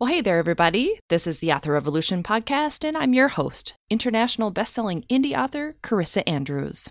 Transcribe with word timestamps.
Well, 0.00 0.12
hey 0.12 0.22
there, 0.22 0.38
everybody. 0.38 0.98
This 1.08 1.24
is 1.24 1.38
the 1.38 1.52
Author 1.52 1.70
Revolution 1.70 2.24
podcast, 2.24 2.82
and 2.82 2.96
I'm 2.96 3.14
your 3.14 3.28
host, 3.28 3.74
international 3.88 4.50
bestselling 4.50 5.06
indie 5.06 5.38
author 5.38 5.76
Carissa 5.84 6.24
Andrews. 6.26 6.90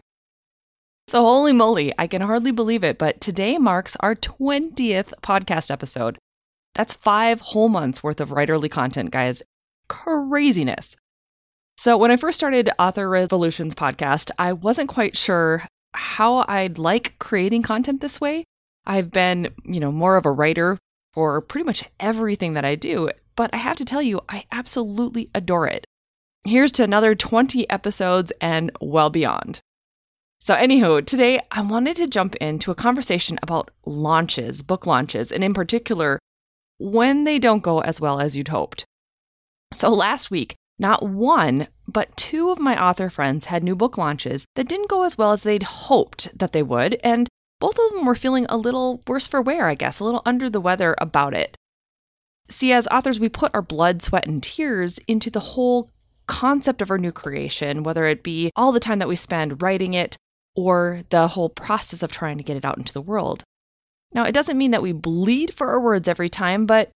So, 1.09 1.21
holy 1.21 1.51
moly, 1.51 1.91
I 1.99 2.07
can 2.07 2.21
hardly 2.21 2.51
believe 2.51 2.81
it, 2.81 2.97
but 2.97 3.19
today 3.19 3.57
marks 3.57 3.97
our 3.99 4.15
20th 4.15 5.11
podcast 5.21 5.69
episode. 5.69 6.17
That's 6.75 6.93
five 6.93 7.41
whole 7.41 7.67
months 7.67 8.03
worth 8.03 8.21
of 8.21 8.29
writerly 8.29 8.71
content, 8.71 9.11
guys. 9.11 9.43
Craziness. 9.89 10.95
So, 11.77 11.97
when 11.97 12.09
I 12.09 12.15
first 12.15 12.37
started 12.37 12.69
Author 12.79 13.09
Revolution's 13.09 13.75
podcast, 13.75 14.31
I 14.39 14.53
wasn't 14.53 14.87
quite 14.87 15.17
sure 15.17 15.67
how 15.93 16.45
I'd 16.47 16.77
like 16.77 17.19
creating 17.19 17.63
content 17.63 17.99
this 17.99 18.21
way. 18.21 18.45
I've 18.85 19.11
been, 19.11 19.49
you 19.65 19.81
know, 19.81 19.91
more 19.91 20.15
of 20.15 20.25
a 20.25 20.31
writer 20.31 20.79
for 21.13 21.39
pretty 21.41 21.65
much 21.65 21.85
everything 21.99 22.53
that 22.53 22.65
I 22.65 22.75
do, 22.75 23.09
but 23.35 23.49
I 23.53 23.57
have 23.57 23.77
to 23.77 23.85
tell 23.85 24.01
you, 24.01 24.21
I 24.29 24.45
absolutely 24.51 25.29
adore 25.33 25.67
it. 25.67 25.85
Here's 26.45 26.71
to 26.73 26.83
another 26.83 27.15
20 27.15 27.69
episodes 27.69 28.33
and 28.41 28.71
well 28.81 29.09
beyond. 29.09 29.61
So, 30.41 30.55
anywho, 30.55 31.05
today 31.05 31.39
I 31.51 31.61
wanted 31.61 31.95
to 31.97 32.07
jump 32.07 32.35
into 32.35 32.69
a 32.69 32.75
conversation 32.75 33.39
about 33.41 33.71
launches, 33.85 34.61
book 34.61 34.85
launches, 34.85 35.31
and 35.31 35.41
in 35.41 35.53
particular, 35.53 36.19
when 36.79 37.23
they 37.23 37.39
don't 37.39 37.63
go 37.63 37.79
as 37.79 38.01
well 38.01 38.19
as 38.19 38.35
you'd 38.35 38.49
hoped. 38.49 38.83
So, 39.71 39.87
last 39.87 40.29
week, 40.29 40.55
not 40.77 41.01
one, 41.01 41.69
but 41.87 42.17
two 42.17 42.49
of 42.49 42.59
my 42.59 42.81
author 42.81 43.09
friends 43.09 43.45
had 43.45 43.63
new 43.63 43.75
book 43.75 43.97
launches 43.97 44.45
that 44.55 44.67
didn't 44.67 44.89
go 44.89 45.03
as 45.03 45.17
well 45.17 45.31
as 45.31 45.43
they'd 45.43 45.63
hoped 45.63 46.37
that 46.37 46.51
they 46.51 46.63
would, 46.63 46.99
and 47.05 47.29
both 47.63 47.79
of 47.79 47.93
them 47.93 48.05
were 48.05 48.13
feeling 48.13 48.45
a 48.49 48.57
little 48.57 49.01
worse 49.07 49.25
for 49.25 49.41
wear, 49.41 49.67
I 49.67 49.75
guess, 49.75 50.01
a 50.01 50.03
little 50.03 50.21
under 50.25 50.49
the 50.49 50.59
weather 50.59 50.95
about 50.97 51.33
it. 51.33 51.55
See, 52.49 52.73
as 52.73 52.89
authors, 52.89 53.21
we 53.21 53.29
put 53.29 53.55
our 53.55 53.61
blood, 53.61 54.01
sweat, 54.01 54.27
and 54.27 54.43
tears 54.43 54.99
into 55.07 55.29
the 55.29 55.39
whole 55.39 55.89
concept 56.27 56.81
of 56.81 56.91
our 56.91 56.97
new 56.97 57.13
creation, 57.13 57.83
whether 57.83 58.03
it 58.05 58.21
be 58.21 58.51
all 58.57 58.73
the 58.73 58.81
time 58.81 58.99
that 58.99 59.07
we 59.07 59.15
spend 59.15 59.61
writing 59.61 59.93
it 59.93 60.17
or 60.57 61.03
the 61.09 61.29
whole 61.29 61.47
process 61.47 62.03
of 62.03 62.11
trying 62.11 62.37
to 62.37 62.43
get 62.43 62.57
it 62.57 62.65
out 62.65 62.77
into 62.77 62.91
the 62.91 62.99
world. 62.99 63.45
Now, 64.11 64.25
it 64.25 64.33
doesn't 64.33 64.57
mean 64.57 64.71
that 64.71 64.83
we 64.83 64.91
bleed 64.91 65.53
for 65.53 65.69
our 65.69 65.79
words 65.79 66.09
every 66.09 66.27
time, 66.27 66.65
but 66.65 66.91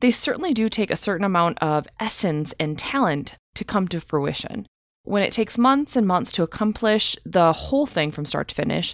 they 0.00 0.10
certainly 0.10 0.52
do 0.52 0.68
take 0.68 0.90
a 0.90 0.96
certain 0.96 1.24
amount 1.24 1.58
of 1.62 1.86
essence 2.00 2.52
and 2.58 2.76
talent 2.76 3.36
to 3.54 3.62
come 3.62 3.86
to 3.86 4.00
fruition. 4.00 4.66
When 5.04 5.22
it 5.22 5.30
takes 5.30 5.56
months 5.56 5.94
and 5.94 6.08
months 6.08 6.32
to 6.32 6.42
accomplish 6.42 7.14
the 7.24 7.52
whole 7.52 7.86
thing 7.86 8.10
from 8.10 8.24
start 8.24 8.48
to 8.48 8.56
finish, 8.56 8.92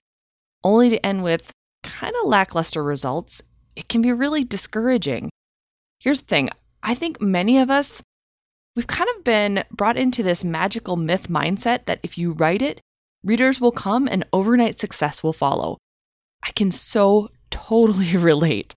only 0.64 0.90
to 0.90 1.04
end 1.04 1.22
with 1.22 1.52
kind 1.82 2.14
of 2.20 2.28
lackluster 2.28 2.82
results, 2.82 3.42
it 3.76 3.88
can 3.88 4.02
be 4.02 4.12
really 4.12 4.44
discouraging. 4.44 5.30
Here's 6.00 6.20
the 6.20 6.26
thing 6.26 6.50
I 6.82 6.94
think 6.94 7.20
many 7.20 7.58
of 7.58 7.70
us, 7.70 8.02
we've 8.76 8.86
kind 8.86 9.08
of 9.16 9.24
been 9.24 9.64
brought 9.70 9.96
into 9.96 10.22
this 10.22 10.44
magical 10.44 10.96
myth 10.96 11.28
mindset 11.28 11.86
that 11.86 12.00
if 12.02 12.18
you 12.18 12.32
write 12.32 12.62
it, 12.62 12.80
readers 13.24 13.60
will 13.60 13.72
come 13.72 14.06
and 14.06 14.24
overnight 14.32 14.80
success 14.80 15.22
will 15.22 15.32
follow. 15.32 15.78
I 16.42 16.50
can 16.52 16.70
so 16.70 17.28
totally 17.50 18.16
relate. 18.16 18.74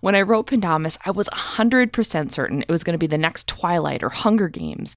When 0.00 0.14
I 0.14 0.22
wrote 0.22 0.46
Pendamus, 0.46 0.98
I 1.04 1.10
was 1.10 1.28
100% 1.28 2.30
certain 2.30 2.62
it 2.62 2.70
was 2.70 2.84
going 2.84 2.94
to 2.94 2.98
be 2.98 3.08
the 3.08 3.18
next 3.18 3.48
Twilight 3.48 4.02
or 4.02 4.10
Hunger 4.10 4.48
Games. 4.48 4.94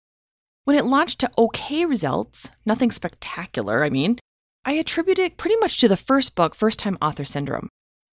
When 0.65 0.75
it 0.75 0.85
launched 0.85 1.19
to 1.19 1.31
okay 1.39 1.85
results, 1.85 2.51
nothing 2.67 2.91
spectacular, 2.91 3.83
I 3.83 3.89
mean, 3.89 4.19
I 4.63 4.73
attribute 4.73 5.17
it 5.17 5.37
pretty 5.37 5.55
much 5.57 5.77
to 5.79 5.87
the 5.87 5.97
first 5.97 6.35
book, 6.35 6.53
First 6.53 6.77
Time 6.77 6.97
Author 7.01 7.25
Syndrome. 7.25 7.67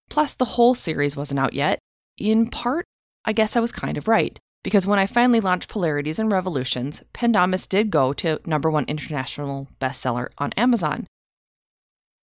Plus, 0.09 0.33
the 0.33 0.47
whole 0.47 0.75
series 0.75 1.15
wasn't 1.15 1.41
out 1.41 1.53
yet. 1.53 1.79
In 2.17 2.49
part, 2.49 2.87
I 3.27 3.35
guess 3.35 3.55
I 3.55 3.61
was 3.61 3.71
kind 3.71 3.99
of 3.99 4.09
right, 4.09 4.39
because 4.65 4.87
when 4.87 4.99
I 4.99 5.07
finally 5.07 5.41
launched 5.41 5.69
Polarities 5.69 6.19
and 6.19 6.33
Revolutions, 6.33 7.03
Pendamus 7.13 7.67
did 7.67 7.91
go 7.91 8.15
to 8.15 8.41
number 8.47 8.71
one 8.71 8.87
international 8.89 9.69
bestseller 9.79 10.29
on 10.39 10.55
Amazon. 10.55 11.07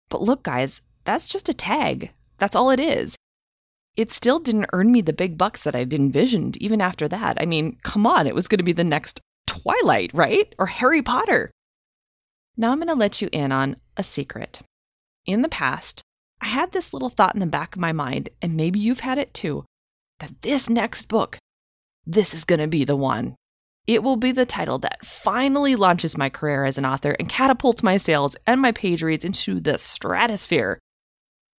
But 0.08 0.22
look, 0.22 0.42
guys, 0.42 0.80
that's 1.04 1.28
just 1.28 1.50
a 1.50 1.54
tag. 1.54 2.12
That's 2.38 2.56
all 2.56 2.70
it 2.70 2.80
is. 2.80 3.16
It 3.94 4.10
still 4.10 4.40
didn't 4.40 4.70
earn 4.72 4.90
me 4.90 5.02
the 5.02 5.12
big 5.12 5.36
bucks 5.36 5.64
that 5.64 5.76
I'd 5.76 5.92
envisioned 5.92 6.56
even 6.56 6.80
after 6.80 7.08
that. 7.08 7.36
I 7.38 7.44
mean, 7.44 7.76
come 7.82 8.06
on, 8.06 8.26
it 8.26 8.34
was 8.34 8.48
going 8.48 8.58
to 8.58 8.64
be 8.64 8.72
the 8.72 8.84
next 8.84 9.20
Twilight, 9.46 10.12
right? 10.14 10.52
Or 10.58 10.66
Harry 10.66 11.02
Potter. 11.02 11.50
Now 12.56 12.70
I'm 12.70 12.78
going 12.78 12.88
to 12.88 12.94
let 12.94 13.20
you 13.20 13.28
in 13.32 13.50
on 13.50 13.76
a 13.96 14.02
secret. 14.02 14.60
In 15.26 15.42
the 15.42 15.48
past, 15.48 16.02
I 16.40 16.46
had 16.46 16.72
this 16.72 16.92
little 16.92 17.08
thought 17.08 17.34
in 17.34 17.40
the 17.40 17.46
back 17.46 17.74
of 17.74 17.80
my 17.80 17.92
mind, 17.92 18.28
and 18.40 18.54
maybe 18.54 18.78
you've 18.78 19.00
had 19.00 19.18
it 19.18 19.34
too, 19.34 19.64
that 20.20 20.42
this 20.42 20.68
next 20.68 21.08
book, 21.08 21.38
this 22.06 22.34
is 22.34 22.44
going 22.44 22.60
to 22.60 22.68
be 22.68 22.84
the 22.84 22.96
one. 22.96 23.34
It 23.86 24.02
will 24.02 24.16
be 24.16 24.32
the 24.32 24.46
title 24.46 24.78
that 24.78 25.04
finally 25.04 25.74
launches 25.74 26.16
my 26.16 26.30
career 26.30 26.64
as 26.64 26.78
an 26.78 26.86
author 26.86 27.12
and 27.18 27.28
catapults 27.28 27.82
my 27.82 27.96
sales 27.96 28.36
and 28.46 28.60
my 28.60 28.72
page 28.72 29.02
reads 29.02 29.24
into 29.24 29.60
the 29.60 29.76
stratosphere. 29.76 30.78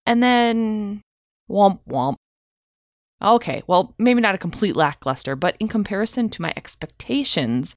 And 0.06 0.24
then, 0.24 1.02
womp 1.50 1.80
womp. 1.88 2.16
Okay, 3.22 3.64
well, 3.68 3.96
maybe 3.98 4.22
not 4.22 4.36
a 4.36 4.40
complete 4.40 4.76
lackluster, 4.76 5.36
but 5.36 5.56
in 5.60 5.68
comparison 5.68 6.30
to 6.30 6.42
my 6.42 6.54
expectations, 6.56 7.76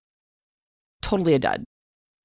totally 1.00 1.34
a 1.34 1.38
dud. 1.38 1.64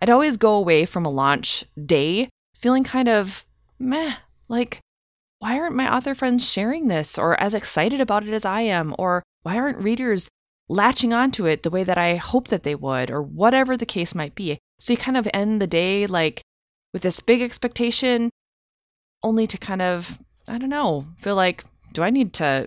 I'd 0.03 0.09
always 0.09 0.35
go 0.35 0.55
away 0.55 0.85
from 0.85 1.05
a 1.05 1.09
launch 1.09 1.63
day 1.81 2.27
feeling 2.57 2.83
kind 2.83 3.07
of 3.07 3.45
meh, 3.79 4.15
like, 4.49 4.81
why 5.39 5.57
aren't 5.57 5.77
my 5.77 5.95
author 5.95 6.13
friends 6.13 6.43
sharing 6.45 6.89
this 6.89 7.17
or 7.17 7.39
as 7.39 7.53
excited 7.53 8.01
about 8.01 8.27
it 8.27 8.33
as 8.33 8.43
I 8.43 8.63
am? 8.63 8.93
Or 8.99 9.23
why 9.43 9.55
aren't 9.55 9.81
readers 9.81 10.27
latching 10.67 11.13
onto 11.13 11.45
it 11.45 11.63
the 11.63 11.69
way 11.69 11.85
that 11.85 11.97
I 11.97 12.17
hope 12.17 12.49
that 12.49 12.63
they 12.63 12.75
would, 12.75 13.09
or 13.09 13.21
whatever 13.21 13.77
the 13.77 13.85
case 13.85 14.13
might 14.13 14.35
be? 14.35 14.59
So 14.77 14.91
you 14.91 14.97
kind 14.97 15.15
of 15.15 15.25
end 15.33 15.61
the 15.61 15.67
day 15.67 16.05
like 16.05 16.41
with 16.91 17.03
this 17.03 17.21
big 17.21 17.41
expectation, 17.41 18.29
only 19.23 19.47
to 19.47 19.57
kind 19.57 19.81
of, 19.81 20.19
I 20.49 20.57
don't 20.57 20.67
know, 20.67 21.05
feel 21.17 21.35
like, 21.35 21.63
do 21.93 22.03
I 22.03 22.09
need 22.09 22.33
to 22.33 22.65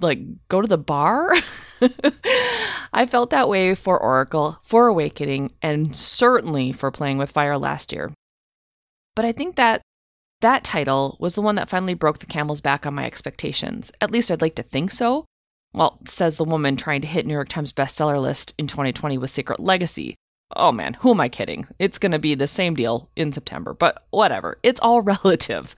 like 0.00 0.20
go 0.48 0.62
to 0.62 0.66
the 0.66 0.78
bar? 0.78 1.34
I 2.92 3.06
felt 3.06 3.30
that 3.30 3.48
way 3.48 3.74
for 3.74 3.98
Oracle, 3.98 4.58
for 4.62 4.88
Awakening, 4.88 5.52
and 5.62 5.94
certainly 5.94 6.72
for 6.72 6.90
Playing 6.90 7.18
with 7.18 7.30
Fire 7.30 7.56
last 7.56 7.92
year. 7.92 8.12
But 9.14 9.24
I 9.24 9.32
think 9.32 9.56
that 9.56 9.82
that 10.40 10.64
title 10.64 11.16
was 11.20 11.34
the 11.34 11.42
one 11.42 11.54
that 11.56 11.68
finally 11.68 11.94
broke 11.94 12.18
the 12.18 12.26
camel's 12.26 12.60
back 12.60 12.86
on 12.86 12.94
my 12.94 13.04
expectations. 13.04 13.92
At 14.00 14.10
least 14.10 14.30
I'd 14.30 14.40
like 14.40 14.54
to 14.56 14.62
think 14.62 14.90
so. 14.90 15.26
Well, 15.72 15.98
says 16.06 16.36
the 16.36 16.44
woman 16.44 16.76
trying 16.76 17.02
to 17.02 17.06
hit 17.06 17.26
New 17.26 17.34
York 17.34 17.48
Times 17.48 17.72
bestseller 17.72 18.20
list 18.20 18.54
in 18.58 18.66
2020 18.66 19.18
with 19.18 19.30
Secret 19.30 19.60
Legacy. 19.60 20.16
Oh 20.56 20.72
man, 20.72 20.94
who 20.94 21.10
am 21.10 21.20
I 21.20 21.28
kidding? 21.28 21.68
It's 21.78 21.98
going 21.98 22.12
to 22.12 22.18
be 22.18 22.34
the 22.34 22.48
same 22.48 22.74
deal 22.74 23.08
in 23.14 23.32
September, 23.32 23.72
but 23.72 24.04
whatever. 24.10 24.58
It's 24.62 24.80
all 24.80 25.00
relative. 25.02 25.76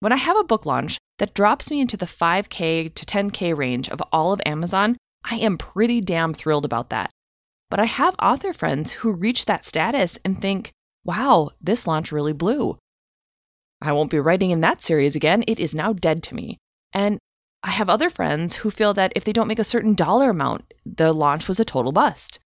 When 0.00 0.12
I 0.12 0.16
have 0.16 0.36
a 0.36 0.44
book 0.44 0.66
launch 0.66 0.98
that 1.18 1.34
drops 1.34 1.70
me 1.70 1.80
into 1.80 1.96
the 1.96 2.06
5K 2.06 2.94
to 2.94 3.04
10K 3.04 3.56
range 3.56 3.88
of 3.88 4.02
all 4.12 4.32
of 4.32 4.40
Amazon, 4.46 4.96
I 5.24 5.36
am 5.36 5.58
pretty 5.58 6.00
damn 6.00 6.34
thrilled 6.34 6.64
about 6.64 6.90
that. 6.90 7.10
But 7.70 7.80
I 7.80 7.84
have 7.84 8.16
author 8.20 8.52
friends 8.52 8.92
who 8.92 9.12
reach 9.12 9.44
that 9.44 9.64
status 9.64 10.18
and 10.24 10.40
think, 10.40 10.72
wow, 11.04 11.50
this 11.60 11.86
launch 11.86 12.12
really 12.12 12.32
blew. 12.32 12.78
I 13.80 13.92
won't 13.92 14.10
be 14.10 14.18
writing 14.18 14.50
in 14.50 14.60
that 14.60 14.82
series 14.82 15.16
again. 15.16 15.44
It 15.46 15.60
is 15.60 15.74
now 15.74 15.92
dead 15.92 16.22
to 16.24 16.34
me. 16.34 16.58
And 16.92 17.18
I 17.62 17.70
have 17.70 17.88
other 17.88 18.10
friends 18.10 18.56
who 18.56 18.70
feel 18.70 18.92
that 18.94 19.12
if 19.14 19.24
they 19.24 19.32
don't 19.32 19.48
make 19.48 19.58
a 19.58 19.64
certain 19.64 19.94
dollar 19.94 20.30
amount, 20.30 20.74
the 20.84 21.12
launch 21.12 21.46
was 21.46 21.60
a 21.60 21.64
total 21.64 21.92
bust. 21.92 22.38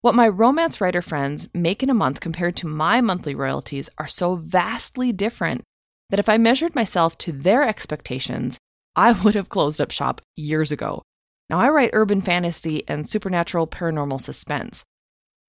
What 0.00 0.14
my 0.14 0.28
romance 0.28 0.80
writer 0.80 1.02
friends 1.02 1.48
make 1.52 1.82
in 1.82 1.90
a 1.90 1.94
month 1.94 2.20
compared 2.20 2.56
to 2.56 2.68
my 2.68 3.00
monthly 3.00 3.34
royalties 3.34 3.90
are 3.98 4.08
so 4.08 4.36
vastly 4.36 5.12
different 5.12 5.62
that 6.10 6.20
if 6.20 6.28
I 6.28 6.38
measured 6.38 6.74
myself 6.74 7.18
to 7.18 7.32
their 7.32 7.66
expectations, 7.66 8.58
I 8.96 9.12
would 9.24 9.34
have 9.34 9.48
closed 9.48 9.80
up 9.80 9.90
shop 9.90 10.20
years 10.36 10.72
ago. 10.72 11.02
Now, 11.50 11.60
I 11.60 11.68
write 11.70 11.90
urban 11.92 12.20
fantasy 12.20 12.84
and 12.86 13.08
supernatural 13.08 13.66
paranormal 13.66 14.20
suspense. 14.20 14.84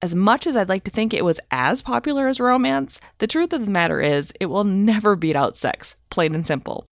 As 0.01 0.15
much 0.15 0.47
as 0.47 0.55
I'd 0.55 0.69
like 0.69 0.85
to 0.85 0.91
think 0.91 1.13
it 1.13 1.25
was 1.25 1.41
as 1.51 1.81
popular 1.81 2.27
as 2.27 2.39
romance, 2.39 3.01
the 3.17 3.27
truth 3.27 3.51
of 3.51 3.65
the 3.65 3.71
matter 3.71 3.99
is 3.99 4.31
it 4.39 4.45
will 4.45 4.63
never 4.63 5.17
beat 5.17 5.35
out 5.35 5.57
sex, 5.57 5.97
plain 6.09 6.33
and 6.33 6.47
simple. 6.47 6.85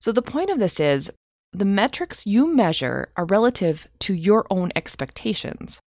So, 0.00 0.10
the 0.10 0.20
point 0.20 0.50
of 0.50 0.58
this 0.58 0.80
is 0.80 1.12
the 1.52 1.64
metrics 1.64 2.26
you 2.26 2.52
measure 2.52 3.12
are 3.16 3.24
relative 3.24 3.86
to 4.00 4.14
your 4.14 4.44
own 4.50 4.72
expectations. 4.74 5.80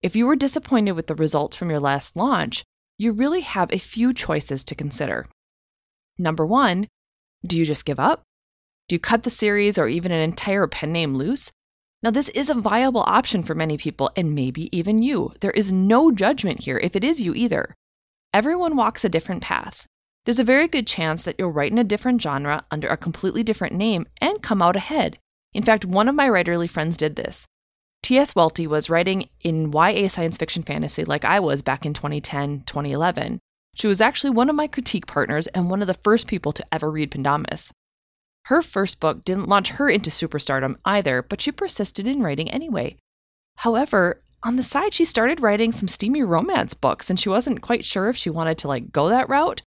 If 0.00 0.14
you 0.14 0.26
were 0.26 0.36
disappointed 0.36 0.92
with 0.92 1.08
the 1.08 1.16
results 1.16 1.56
from 1.56 1.68
your 1.68 1.80
last 1.80 2.16
launch, 2.16 2.62
you 2.98 3.10
really 3.10 3.40
have 3.40 3.72
a 3.72 3.78
few 3.78 4.14
choices 4.14 4.62
to 4.64 4.76
consider. 4.76 5.26
Number 6.16 6.46
one, 6.46 6.86
do 7.44 7.58
you 7.58 7.64
just 7.64 7.84
give 7.84 7.98
up? 7.98 8.22
Do 8.88 8.94
you 8.94 9.00
cut 9.00 9.24
the 9.24 9.30
series 9.30 9.78
or 9.78 9.88
even 9.88 10.12
an 10.12 10.20
entire 10.20 10.68
pen 10.68 10.92
name 10.92 11.16
loose? 11.16 11.50
Now, 12.02 12.10
this 12.10 12.28
is 12.30 12.50
a 12.50 12.54
viable 12.54 13.04
option 13.06 13.44
for 13.44 13.54
many 13.54 13.76
people, 13.76 14.10
and 14.16 14.34
maybe 14.34 14.76
even 14.76 15.00
you. 15.00 15.32
There 15.40 15.52
is 15.52 15.70
no 15.70 16.10
judgment 16.10 16.64
here 16.64 16.78
if 16.78 16.96
it 16.96 17.04
is 17.04 17.20
you 17.20 17.32
either. 17.34 17.76
Everyone 18.34 18.76
walks 18.76 19.04
a 19.04 19.08
different 19.08 19.42
path. 19.42 19.86
There's 20.24 20.40
a 20.40 20.44
very 20.44 20.66
good 20.66 20.86
chance 20.86 21.22
that 21.22 21.36
you'll 21.38 21.52
write 21.52 21.70
in 21.70 21.78
a 21.78 21.84
different 21.84 22.20
genre 22.20 22.64
under 22.70 22.88
a 22.88 22.96
completely 22.96 23.44
different 23.44 23.74
name 23.74 24.06
and 24.20 24.42
come 24.42 24.62
out 24.62 24.74
ahead. 24.74 25.18
In 25.52 25.62
fact, 25.62 25.84
one 25.84 26.08
of 26.08 26.14
my 26.14 26.28
writerly 26.28 26.68
friends 26.68 26.96
did 26.96 27.14
this. 27.14 27.46
T.S. 28.02 28.34
Welty 28.34 28.66
was 28.66 28.90
writing 28.90 29.28
in 29.40 29.70
YA 29.72 30.08
science 30.08 30.36
fiction 30.36 30.64
fantasy 30.64 31.04
like 31.04 31.24
I 31.24 31.38
was 31.38 31.62
back 31.62 31.86
in 31.86 31.94
2010, 31.94 32.64
2011. 32.66 33.38
She 33.74 33.86
was 33.86 34.00
actually 34.00 34.30
one 34.30 34.50
of 34.50 34.56
my 34.56 34.66
critique 34.66 35.06
partners 35.06 35.46
and 35.48 35.70
one 35.70 35.80
of 35.82 35.86
the 35.86 35.94
first 35.94 36.26
people 36.26 36.52
to 36.52 36.64
ever 36.72 36.90
read 36.90 37.12
Pendamus. 37.12 37.70
Her 38.46 38.62
first 38.62 39.00
book 39.00 39.24
didn't 39.24 39.48
launch 39.48 39.70
her 39.70 39.88
into 39.88 40.10
superstardom 40.10 40.76
either, 40.84 41.22
but 41.22 41.40
she 41.40 41.52
persisted 41.52 42.06
in 42.06 42.22
writing 42.22 42.50
anyway. 42.50 42.96
However, 43.56 44.22
on 44.42 44.56
the 44.56 44.62
side, 44.62 44.92
she 44.92 45.04
started 45.04 45.40
writing 45.40 45.70
some 45.70 45.88
steamy 45.88 46.22
romance 46.22 46.74
books, 46.74 47.08
and 47.08 47.18
she 47.18 47.28
wasn't 47.28 47.62
quite 47.62 47.84
sure 47.84 48.08
if 48.08 48.16
she 48.16 48.30
wanted 48.30 48.58
to 48.58 48.68
like 48.68 48.90
go 48.90 49.08
that 49.08 49.28
route. 49.28 49.62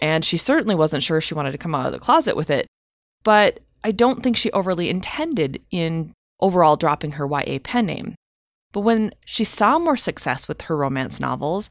And 0.00 0.24
she 0.24 0.38
certainly 0.38 0.74
wasn't 0.74 1.02
sure 1.02 1.20
she 1.20 1.34
wanted 1.34 1.52
to 1.52 1.58
come 1.58 1.74
out 1.74 1.86
of 1.86 1.92
the 1.92 1.98
closet 1.98 2.34
with 2.34 2.48
it. 2.48 2.66
But 3.22 3.60
I 3.84 3.92
don't 3.92 4.22
think 4.22 4.36
she 4.36 4.50
overly 4.52 4.88
intended 4.88 5.60
in 5.70 6.14
overall 6.40 6.76
dropping 6.76 7.12
her 7.12 7.26
YA 7.26 7.58
pen 7.62 7.86
name. 7.86 8.14
But 8.72 8.80
when 8.80 9.12
she 9.26 9.44
saw 9.44 9.78
more 9.78 9.96
success 9.96 10.48
with 10.48 10.62
her 10.62 10.76
romance 10.76 11.20
novels, 11.20 11.68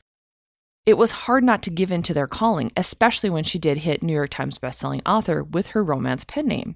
it 0.90 0.98
was 0.98 1.12
hard 1.12 1.44
not 1.44 1.62
to 1.62 1.70
give 1.70 1.92
in 1.92 2.02
to 2.02 2.16
their 2.16 2.26
calling, 2.26 2.72
especially 2.76 3.30
when 3.30 3.44
she 3.44 3.60
did 3.60 3.78
hit 3.78 4.02
New 4.02 4.12
York 4.12 4.32
Times 4.32 4.58
bestselling 4.58 5.02
author 5.06 5.44
with 5.44 5.68
her 5.68 5.84
romance 5.84 6.24
pen 6.24 6.48
name. 6.48 6.74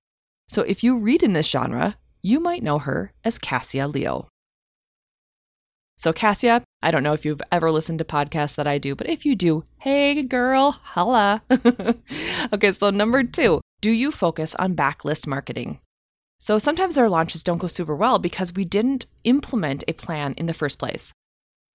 So 0.47 0.61
if 0.61 0.83
you 0.83 0.99
read 0.99 1.23
in 1.23 1.33
this 1.33 1.49
genre, 1.49 1.97
you 2.21 2.39
might 2.39 2.61
know 2.61 2.77
her 2.77 3.11
as 3.23 3.39
Cassia 3.39 3.87
Leo. 3.87 4.27
So, 5.97 6.13
Cassia, 6.13 6.63
I 6.83 6.91
don't 6.91 7.01
know 7.01 7.13
if 7.13 7.25
you've 7.25 7.41
ever 7.51 7.71
listened 7.71 7.97
to 7.99 8.05
podcasts 8.05 8.55
that 8.55 8.67
I 8.67 8.77
do, 8.77 8.93
but 8.93 9.09
if 9.09 9.25
you 9.25 9.35
do, 9.35 9.63
hey 9.79 10.21
girl, 10.21 10.73
holla. 10.83 11.41
okay, 12.53 12.71
so 12.71 12.91
number 12.91 13.23
two, 13.23 13.61
do 13.81 13.89
you 13.89 14.11
focus 14.11 14.53
on 14.55 14.75
backlist 14.75 15.25
marketing? 15.25 15.79
So 16.39 16.59
sometimes 16.59 16.99
our 16.99 17.09
launches 17.09 17.43
don't 17.43 17.57
go 17.57 17.67
super 17.67 17.95
well 17.95 18.19
because 18.19 18.53
we 18.53 18.63
didn't 18.63 19.07
implement 19.23 19.83
a 19.87 19.93
plan 19.93 20.35
in 20.37 20.45
the 20.45 20.53
first 20.53 20.77
place. 20.77 21.13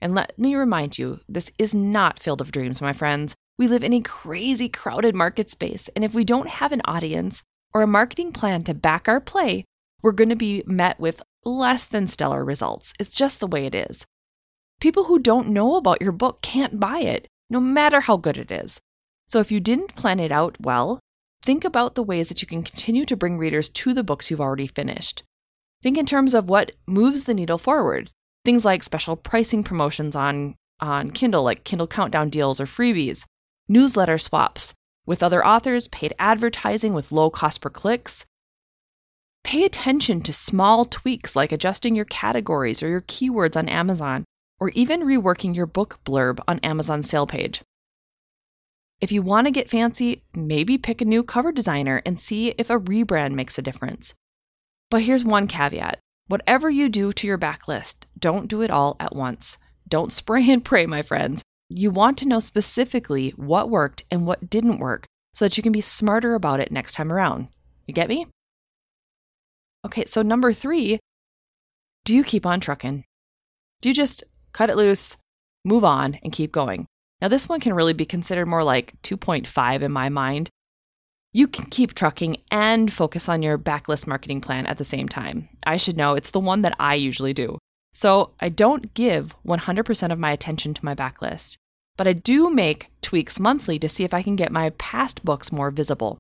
And 0.01 0.15
let 0.15 0.39
me 0.39 0.55
remind 0.55 0.99
you, 0.99 1.21
this 1.29 1.51
is 1.59 1.75
not 1.75 2.21
Field 2.21 2.41
of 2.41 2.53
Dreams, 2.53 2.81
my 2.81 2.93
friends. 2.93 3.35
We 3.59 3.67
live 3.67 3.83
in 3.83 3.93
a 3.93 4.01
crazy 4.01 4.69
crowded 4.69 5.15
market 5.15 5.51
space, 5.51 5.89
and 5.97 6.05
if 6.05 6.15
we 6.15 6.25
don't 6.25 6.49
have 6.49 6.71
an 6.71 6.83
audience 6.85 7.43
or 7.75 7.83
a 7.83 7.89
marketing 7.89 8.33
plan 8.33 8.63
to 8.65 8.75
back 8.75 9.09
our 9.09 9.21
play, 9.21 9.65
we're 10.01 10.13
going 10.13 10.29
to 10.29 10.37
be 10.37 10.63
met 10.67 11.01
with 11.01 11.23
less 11.45 11.85
than 11.85 12.07
stellar 12.07 12.45
results. 12.45 12.95
It's 13.01 13.11
just 13.11 13.41
the 13.41 13.49
way 13.49 13.67
it 13.67 13.75
is. 13.75 14.07
People 14.81 15.05
who 15.05 15.19
don't 15.19 15.49
know 15.49 15.75
about 15.75 16.01
your 16.01 16.13
book 16.13 16.41
can't 16.41 16.79
buy 16.79 17.01
it, 17.01 17.27
no 17.51 17.59
matter 17.59 18.01
how 18.01 18.17
good 18.17 18.39
it 18.39 18.53
is. 18.53 18.81
So 19.27 19.41
if 19.41 19.51
you 19.51 19.59
didn't 19.59 19.97
plan 19.97 20.21
it 20.21 20.31
out 20.31 20.57
well, 20.61 21.01
think 21.43 21.65
about 21.65 21.97
the 21.97 22.03
ways 22.03 22.29
that 22.29 22.41
you 22.41 22.47
can 22.47 22.63
continue 22.63 23.05
to 23.07 23.17
bring 23.17 23.39
readers 23.39 23.69
to 23.71 23.93
the 23.93 24.05
books 24.05 24.31
you've 24.31 24.41
already 24.41 24.69
finished. 24.69 25.25
Think 25.83 25.99
in 25.99 26.07
terms 26.07 26.35
of 26.35 26.49
what 26.49 26.73
moves 26.87 27.25
the 27.25 27.35
needle 27.35 27.59
forward. 27.59 28.11
Things 28.45 28.65
like 28.65 28.83
special 28.83 29.17
pricing 29.17 29.63
promotions 29.63 30.17
on, 30.17 30.55
on 30.81 31.11
Kindle, 31.11 31.43
like 31.43 31.65
Kindle 31.65 31.87
Countdown 31.87 32.31
deals 32.31 32.61
or 32.61 32.67
freebies, 32.67 33.25
newsletter 33.69 34.19
swaps 34.19 34.75
with 35.07 35.23
other 35.23 35.45
authors, 35.45 35.89
paid 35.89 36.15
advertising 36.19 36.93
with 36.93 37.11
low 37.11 37.31
cost 37.31 37.63
per 37.63 37.71
clicks. 37.71 38.27
Pay 39.43 39.65
attention 39.65 40.21
to 40.21 40.33
small 40.35 40.85
tweaks 40.85 41.35
like 41.35 41.51
adjusting 41.51 41.97
your 41.97 42.05
categories 42.05 42.83
or 42.83 42.89
your 42.89 43.01
keywords 43.01 43.57
on 43.57 43.71
Amazon, 43.71 44.25
or 44.61 44.69
even 44.71 45.01
reworking 45.01 45.57
your 45.57 45.65
book 45.65 45.99
blurb 46.05 46.41
on 46.47 46.59
Amazon's 46.59 47.09
sale 47.09 47.27
page. 47.27 47.63
If 49.01 49.13
you 49.13 49.23
want 49.23 49.47
to 49.47 49.53
get 49.53 49.71
fancy, 49.71 50.25
maybe 50.35 50.77
pick 50.77 51.01
a 51.01 51.07
new 51.07 51.23
cover 51.23 51.53
designer 51.53 52.03
and 52.05 52.19
see 52.19 52.49
if 52.59 52.69
a 52.69 52.79
rebrand 52.79 53.33
makes 53.33 53.57
a 53.57 53.63
difference. 53.63 54.13
But 54.91 55.03
here's 55.03 55.25
one 55.25 55.47
caveat 55.47 56.01
Whatever 56.29 56.69
you 56.69 56.91
do 56.91 57.11
to 57.15 57.27
your 57.27 57.39
backlist, 57.39 58.05
don't 58.19 58.49
do 58.49 58.61
it 58.61 58.71
all 58.71 58.97
at 59.01 59.17
once. 59.17 59.57
Don't 59.89 60.13
spray 60.13 60.51
and 60.51 60.63
pray, 60.63 60.85
my 60.85 61.01
friends. 61.01 61.43
You 61.71 61.91
want 61.91 62.19
to 62.19 62.29
know 62.29 62.39
specifically 62.39 63.31
what 63.31 63.71
worked 63.71 64.05
and 64.11 64.27
what 64.27 64.51
didn't 64.51 64.79
work 64.79 65.07
so 65.35 65.47
that 65.47 65.57
you 65.57 65.63
can 65.63 65.73
be 65.73 65.81
smarter 65.81 66.35
about 66.35 66.61
it 66.61 66.71
next 66.71 66.93
time 66.93 67.11
around. 67.11 67.49
You 67.87 67.95
get 67.95 68.11
me? 68.11 68.27
Okay, 69.87 70.05
so 70.05 70.21
number 70.21 70.53
three, 70.53 70.99
do 72.05 72.15
you 72.15 72.23
keep 72.23 72.45
on 72.45 72.61
trucking? 72.61 73.05
Do 73.81 73.89
you 73.89 73.95
just 73.95 74.23
cut 74.53 74.69
it 74.69 74.77
loose, 74.77 75.17
move 75.65 75.85
on, 75.85 76.19
and 76.23 76.31
keep 76.31 76.53
going? 76.53 76.87
Now, 77.23 77.29
this 77.29 77.49
one 77.49 77.61
can 77.61 77.73
really 77.73 77.95
be 77.95 78.05
considered 78.05 78.47
more 78.47 78.65
like 78.65 78.93
2.5 79.03 79.81
in 79.81 79.93
my 79.93 80.11
mind 80.11 80.51
you 81.33 81.47
can 81.47 81.67
keep 81.67 81.95
trucking 81.95 82.39
and 82.51 82.93
focus 82.93 83.29
on 83.29 83.43
your 83.43 83.59
backlist 83.59 84.07
marketing 84.07 84.41
plan 84.41 84.67
at 84.67 84.79
the 84.79 84.85
same 84.85 85.09
time. 85.09 85.49
I 85.65 85.77
should 85.77 85.97
know 85.97 86.15
it's 86.15 86.31
the 86.31 86.41
one 86.41 86.63
that 86.63 86.77
I 86.81 86.95
usually 86.95 87.35
do. 87.35 87.59
So 87.93 88.31
I 88.41 88.49
don't 88.49 88.95
give 88.95 89.37
100% 89.47 90.13
of 90.13 90.19
my 90.19 90.33
attention 90.33 90.75
to 90.75 90.85
my 90.85 90.95
backlist, 90.95 91.57
but 91.97 92.07
I 92.07 92.13
do 92.13 92.51
make 92.51 92.91
tweaks 93.03 93.39
monthly 93.41 93.79
to 93.79 93.89
see 93.89 94.05
if 94.05 94.15
I 94.15 94.23
can 94.23 94.37
get 94.37 94.53
my 94.53 94.71
past 94.71 95.25
books 95.25 95.53
more 95.53 95.71
visible. 95.71 96.19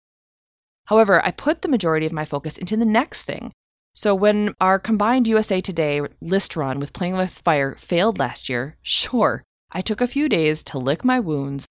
However, 0.86 1.24
I 1.24 1.30
put 1.30 1.62
the 1.62 1.68
majority 1.68 2.06
of 2.06 2.12
my 2.12 2.24
focus 2.24 2.58
into 2.58 2.76
the 2.76 2.84
next 2.84 3.24
thing. 3.24 3.52
So 3.94 4.14
when 4.14 4.54
our 4.60 4.78
combined 4.78 5.26
USA 5.26 5.60
Today 5.60 6.00
list 6.20 6.56
run 6.56 6.80
with 6.80 6.92
Playing 6.92 7.16
with 7.16 7.30
Fire 7.30 7.74
failed 7.76 8.18
last 8.18 8.48
year, 8.48 8.76
sure, 8.82 9.42
I 9.70 9.80
took 9.80 10.00
a 10.00 10.06
few 10.06 10.28
days 10.28 10.62
to 10.64 10.78
lick 10.78 11.04
my 11.04 11.20
wounds 11.20 11.66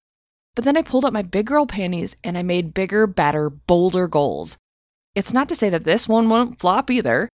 but 0.57 0.63
then 0.63 0.75
I 0.75 0.81
pulled 0.81 1.05
up 1.05 1.13
my 1.13 1.21
big 1.21 1.45
girl 1.45 1.67
panties 1.67 2.15
and 2.23 2.35
I 2.35 2.41
made 2.41 2.73
bigger, 2.73 3.05
better, 3.05 3.47
bolder 3.47 4.07
goals. 4.07 4.57
It's 5.13 5.31
not 5.31 5.47
to 5.49 5.55
say 5.55 5.69
that 5.69 5.83
this 5.83 6.07
one 6.07 6.29
won't 6.29 6.59
flop 6.59 6.89
either, 6.89 7.29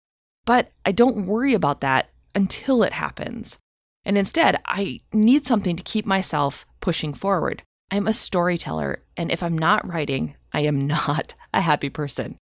but 0.45 0.73
I 0.85 0.91
don't 0.91 1.27
worry 1.27 1.55
about 1.55 1.83
that 1.83 2.11
until 2.35 2.83
it 2.83 2.95
happens. 2.95 3.59
And 4.05 4.19
instead, 4.19 4.61
I 4.67 5.03
need 5.13 5.47
something 5.47 5.77
to 5.77 5.85
keep 5.85 6.05
myself 6.05 6.67
pushing 6.81 7.15
forward. 7.15 7.63
I'm 7.93 8.09
a 8.09 8.13
storyteller, 8.13 9.05
and 9.17 9.31
if 9.31 9.41
I'm 9.41 9.57
not 9.57 9.87
writing, 9.87 10.35
I 10.53 10.63
am 10.63 10.85
not 10.89 11.37
a 11.55 11.61
happy 11.61 11.91
person. 11.91 12.39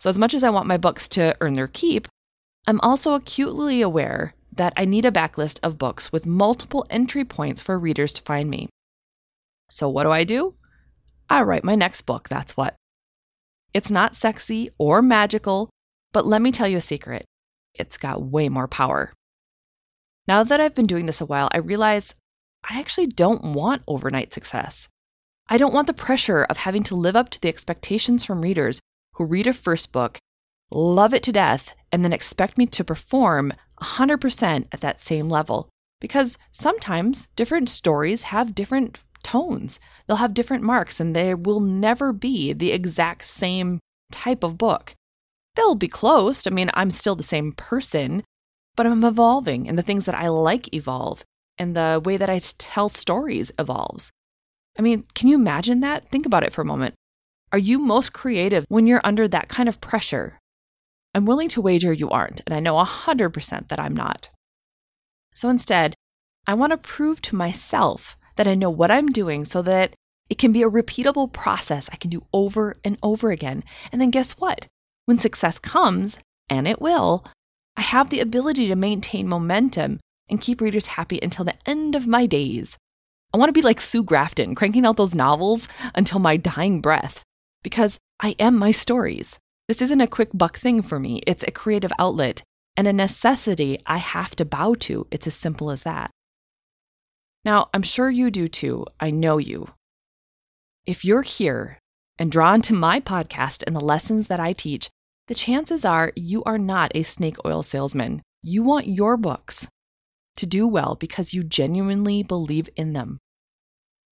So, 0.00 0.10
as 0.10 0.18
much 0.18 0.34
as 0.34 0.42
I 0.42 0.50
want 0.50 0.66
my 0.66 0.78
books 0.78 1.08
to 1.10 1.36
earn 1.40 1.52
their 1.52 1.68
keep, 1.68 2.08
I'm 2.66 2.80
also 2.80 3.14
acutely 3.14 3.82
aware 3.82 4.34
that 4.50 4.72
I 4.76 4.84
need 4.84 5.04
a 5.04 5.12
backlist 5.12 5.60
of 5.62 5.78
books 5.78 6.10
with 6.10 6.26
multiple 6.26 6.84
entry 6.90 7.24
points 7.24 7.62
for 7.62 7.78
readers 7.78 8.12
to 8.14 8.22
find 8.22 8.50
me. 8.50 8.68
So, 9.70 9.88
what 9.88 10.04
do 10.04 10.10
I 10.10 10.24
do? 10.24 10.54
I 11.30 11.42
write 11.42 11.64
my 11.64 11.74
next 11.74 12.02
book, 12.02 12.28
that's 12.28 12.56
what. 12.56 12.74
It's 13.74 13.90
not 13.90 14.16
sexy 14.16 14.70
or 14.78 15.02
magical, 15.02 15.70
but 16.12 16.26
let 16.26 16.40
me 16.40 16.52
tell 16.52 16.68
you 16.68 16.78
a 16.78 16.82
secret 16.82 17.24
it's 17.74 17.96
got 17.96 18.22
way 18.22 18.48
more 18.48 18.66
power. 18.66 19.12
Now 20.26 20.42
that 20.42 20.60
I've 20.60 20.74
been 20.74 20.86
doing 20.86 21.06
this 21.06 21.20
a 21.20 21.26
while, 21.26 21.48
I 21.52 21.58
realize 21.58 22.14
I 22.68 22.80
actually 22.80 23.06
don't 23.06 23.54
want 23.54 23.82
overnight 23.86 24.34
success. 24.34 24.88
I 25.48 25.56
don't 25.56 25.72
want 25.72 25.86
the 25.86 25.94
pressure 25.94 26.42
of 26.42 26.58
having 26.58 26.82
to 26.84 26.96
live 26.96 27.16
up 27.16 27.30
to 27.30 27.40
the 27.40 27.48
expectations 27.48 28.24
from 28.24 28.42
readers 28.42 28.80
who 29.14 29.24
read 29.24 29.46
a 29.46 29.52
first 29.52 29.92
book, 29.92 30.18
love 30.70 31.14
it 31.14 31.22
to 31.24 31.32
death, 31.32 31.74
and 31.90 32.04
then 32.04 32.12
expect 32.12 32.58
me 32.58 32.66
to 32.66 32.84
perform 32.84 33.52
100% 33.80 34.66
at 34.70 34.80
that 34.80 35.02
same 35.02 35.28
level. 35.28 35.68
Because 36.00 36.36
sometimes 36.52 37.28
different 37.34 37.68
stories 37.68 38.24
have 38.24 38.54
different 38.54 38.98
tones. 39.28 39.78
They'll 40.06 40.16
have 40.16 40.32
different 40.32 40.64
marks 40.64 41.00
and 41.00 41.14
they 41.14 41.34
will 41.34 41.60
never 41.60 42.12
be 42.12 42.52
the 42.52 42.72
exact 42.72 43.26
same 43.26 43.78
type 44.10 44.42
of 44.42 44.56
book. 44.56 44.94
They'll 45.54 45.74
be 45.74 45.88
close. 45.88 46.46
I 46.46 46.50
mean, 46.50 46.70
I'm 46.72 46.90
still 46.90 47.16
the 47.16 47.22
same 47.22 47.52
person, 47.52 48.22
but 48.76 48.86
I'm 48.86 49.04
evolving 49.04 49.68
and 49.68 49.76
the 49.76 49.82
things 49.82 50.06
that 50.06 50.14
I 50.14 50.28
like 50.28 50.72
evolve 50.72 51.24
and 51.58 51.76
the 51.76 52.00
way 52.02 52.16
that 52.16 52.30
I 52.30 52.40
tell 52.58 52.88
stories 52.88 53.52
evolves. 53.58 54.10
I 54.78 54.82
mean, 54.82 55.04
can 55.14 55.28
you 55.28 55.34
imagine 55.34 55.80
that? 55.80 56.08
Think 56.08 56.24
about 56.24 56.44
it 56.44 56.52
for 56.52 56.62
a 56.62 56.72
moment. 56.72 56.94
Are 57.52 57.58
you 57.58 57.78
most 57.78 58.12
creative 58.12 58.64
when 58.68 58.86
you're 58.86 59.00
under 59.04 59.26
that 59.28 59.48
kind 59.48 59.68
of 59.68 59.80
pressure? 59.80 60.38
I'm 61.14 61.26
willing 61.26 61.48
to 61.50 61.60
wager 61.60 61.92
you 61.92 62.08
aren't, 62.10 62.42
and 62.46 62.54
I 62.54 62.60
know 62.60 62.76
100% 62.76 63.68
that 63.68 63.80
I'm 63.80 63.94
not. 63.94 64.30
So 65.34 65.48
instead, 65.48 65.94
I 66.46 66.54
want 66.54 66.72
to 66.72 66.78
prove 66.78 67.20
to 67.22 67.36
myself 67.36 68.16
that 68.38 68.46
I 68.46 68.54
know 68.54 68.70
what 68.70 68.90
I'm 68.90 69.08
doing 69.08 69.44
so 69.44 69.60
that 69.62 69.92
it 70.30 70.38
can 70.38 70.52
be 70.52 70.62
a 70.62 70.70
repeatable 70.70 71.30
process 71.30 71.90
I 71.92 71.96
can 71.96 72.08
do 72.08 72.24
over 72.32 72.76
and 72.84 72.96
over 73.02 73.30
again. 73.30 73.64
And 73.92 74.00
then 74.00 74.10
guess 74.10 74.32
what? 74.32 74.68
When 75.06 75.18
success 75.18 75.58
comes, 75.58 76.18
and 76.48 76.68
it 76.68 76.80
will, 76.80 77.24
I 77.76 77.82
have 77.82 78.10
the 78.10 78.20
ability 78.20 78.68
to 78.68 78.76
maintain 78.76 79.28
momentum 79.28 79.98
and 80.30 80.40
keep 80.40 80.60
readers 80.60 80.86
happy 80.86 81.18
until 81.22 81.44
the 81.44 81.56
end 81.66 81.94
of 81.94 82.06
my 82.06 82.26
days. 82.26 82.76
I 83.34 83.38
want 83.38 83.48
to 83.48 83.52
be 83.52 83.62
like 83.62 83.80
Sue 83.80 84.02
Grafton, 84.02 84.54
cranking 84.54 84.86
out 84.86 84.96
those 84.96 85.14
novels 85.14 85.66
until 85.94 86.20
my 86.20 86.36
dying 86.36 86.80
breath, 86.80 87.22
because 87.62 87.98
I 88.20 88.36
am 88.38 88.56
my 88.56 88.70
stories. 88.70 89.38
This 89.66 89.82
isn't 89.82 90.00
a 90.00 90.06
quick 90.06 90.30
buck 90.32 90.58
thing 90.58 90.80
for 90.80 91.00
me, 91.00 91.22
it's 91.26 91.44
a 91.44 91.50
creative 91.50 91.92
outlet 91.98 92.42
and 92.76 92.86
a 92.86 92.92
necessity 92.92 93.80
I 93.86 93.96
have 93.96 94.36
to 94.36 94.44
bow 94.44 94.74
to. 94.74 95.08
It's 95.10 95.26
as 95.26 95.34
simple 95.34 95.70
as 95.72 95.82
that. 95.82 96.12
Now, 97.48 97.70
I'm 97.72 97.82
sure 97.82 98.10
you 98.10 98.30
do 98.30 98.46
too. 98.46 98.84
I 99.00 99.10
know 99.10 99.38
you. 99.38 99.70
If 100.84 101.02
you're 101.02 101.22
here 101.22 101.78
and 102.18 102.30
drawn 102.30 102.60
to 102.60 102.74
my 102.74 103.00
podcast 103.00 103.64
and 103.66 103.74
the 103.74 103.80
lessons 103.80 104.28
that 104.28 104.38
I 104.38 104.52
teach, 104.52 104.90
the 105.28 105.34
chances 105.34 105.82
are 105.82 106.12
you 106.14 106.44
are 106.44 106.58
not 106.58 106.92
a 106.94 107.02
snake 107.02 107.36
oil 107.46 107.62
salesman. 107.62 108.20
You 108.42 108.62
want 108.62 108.86
your 108.86 109.16
books 109.16 109.66
to 110.36 110.44
do 110.44 110.68
well 110.68 110.94
because 110.94 111.32
you 111.32 111.42
genuinely 111.42 112.22
believe 112.22 112.68
in 112.76 112.92
them. 112.92 113.16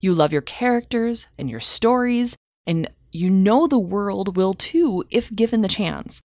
You 0.00 0.14
love 0.14 0.32
your 0.32 0.40
characters 0.40 1.28
and 1.36 1.50
your 1.50 1.60
stories, 1.60 2.36
and 2.66 2.88
you 3.12 3.28
know 3.28 3.66
the 3.66 3.78
world 3.78 4.34
will 4.34 4.54
too 4.54 5.04
if 5.10 5.36
given 5.36 5.60
the 5.60 5.68
chance. 5.68 6.22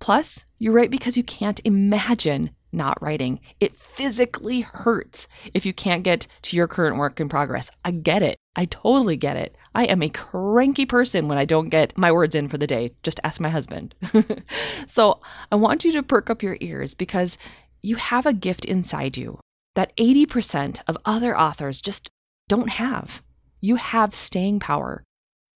Plus, 0.00 0.46
you 0.58 0.72
write 0.72 0.90
because 0.90 1.18
you 1.18 1.22
can't 1.22 1.60
imagine 1.66 2.48
not 2.76 3.00
writing. 3.02 3.40
It 3.58 3.74
physically 3.74 4.60
hurts 4.60 5.26
if 5.54 5.66
you 5.66 5.72
can't 5.72 6.02
get 6.02 6.26
to 6.42 6.56
your 6.56 6.68
current 6.68 6.96
work 6.96 7.18
in 7.20 7.28
progress. 7.28 7.70
I 7.84 7.90
get 7.90 8.22
it. 8.22 8.36
I 8.54 8.66
totally 8.66 9.16
get 9.16 9.36
it. 9.36 9.56
I 9.74 9.84
am 9.84 10.02
a 10.02 10.08
cranky 10.08 10.86
person 10.86 11.28
when 11.28 11.38
I 11.38 11.44
don't 11.44 11.68
get 11.68 11.96
my 11.98 12.12
words 12.12 12.34
in 12.34 12.48
for 12.48 12.58
the 12.58 12.66
day. 12.66 12.92
Just 13.02 13.20
ask 13.24 13.40
my 13.40 13.48
husband. 13.48 13.94
so 14.86 15.20
I 15.50 15.56
want 15.56 15.84
you 15.84 15.92
to 15.92 16.02
perk 16.02 16.30
up 16.30 16.42
your 16.42 16.56
ears 16.60 16.94
because 16.94 17.38
you 17.82 17.96
have 17.96 18.26
a 18.26 18.32
gift 18.32 18.64
inside 18.64 19.16
you 19.16 19.38
that 19.74 19.96
80% 19.96 20.80
of 20.88 20.96
other 21.04 21.38
authors 21.38 21.80
just 21.80 22.08
don't 22.48 22.70
have. 22.70 23.22
You 23.60 23.76
have 23.76 24.14
staying 24.14 24.60
power. 24.60 25.04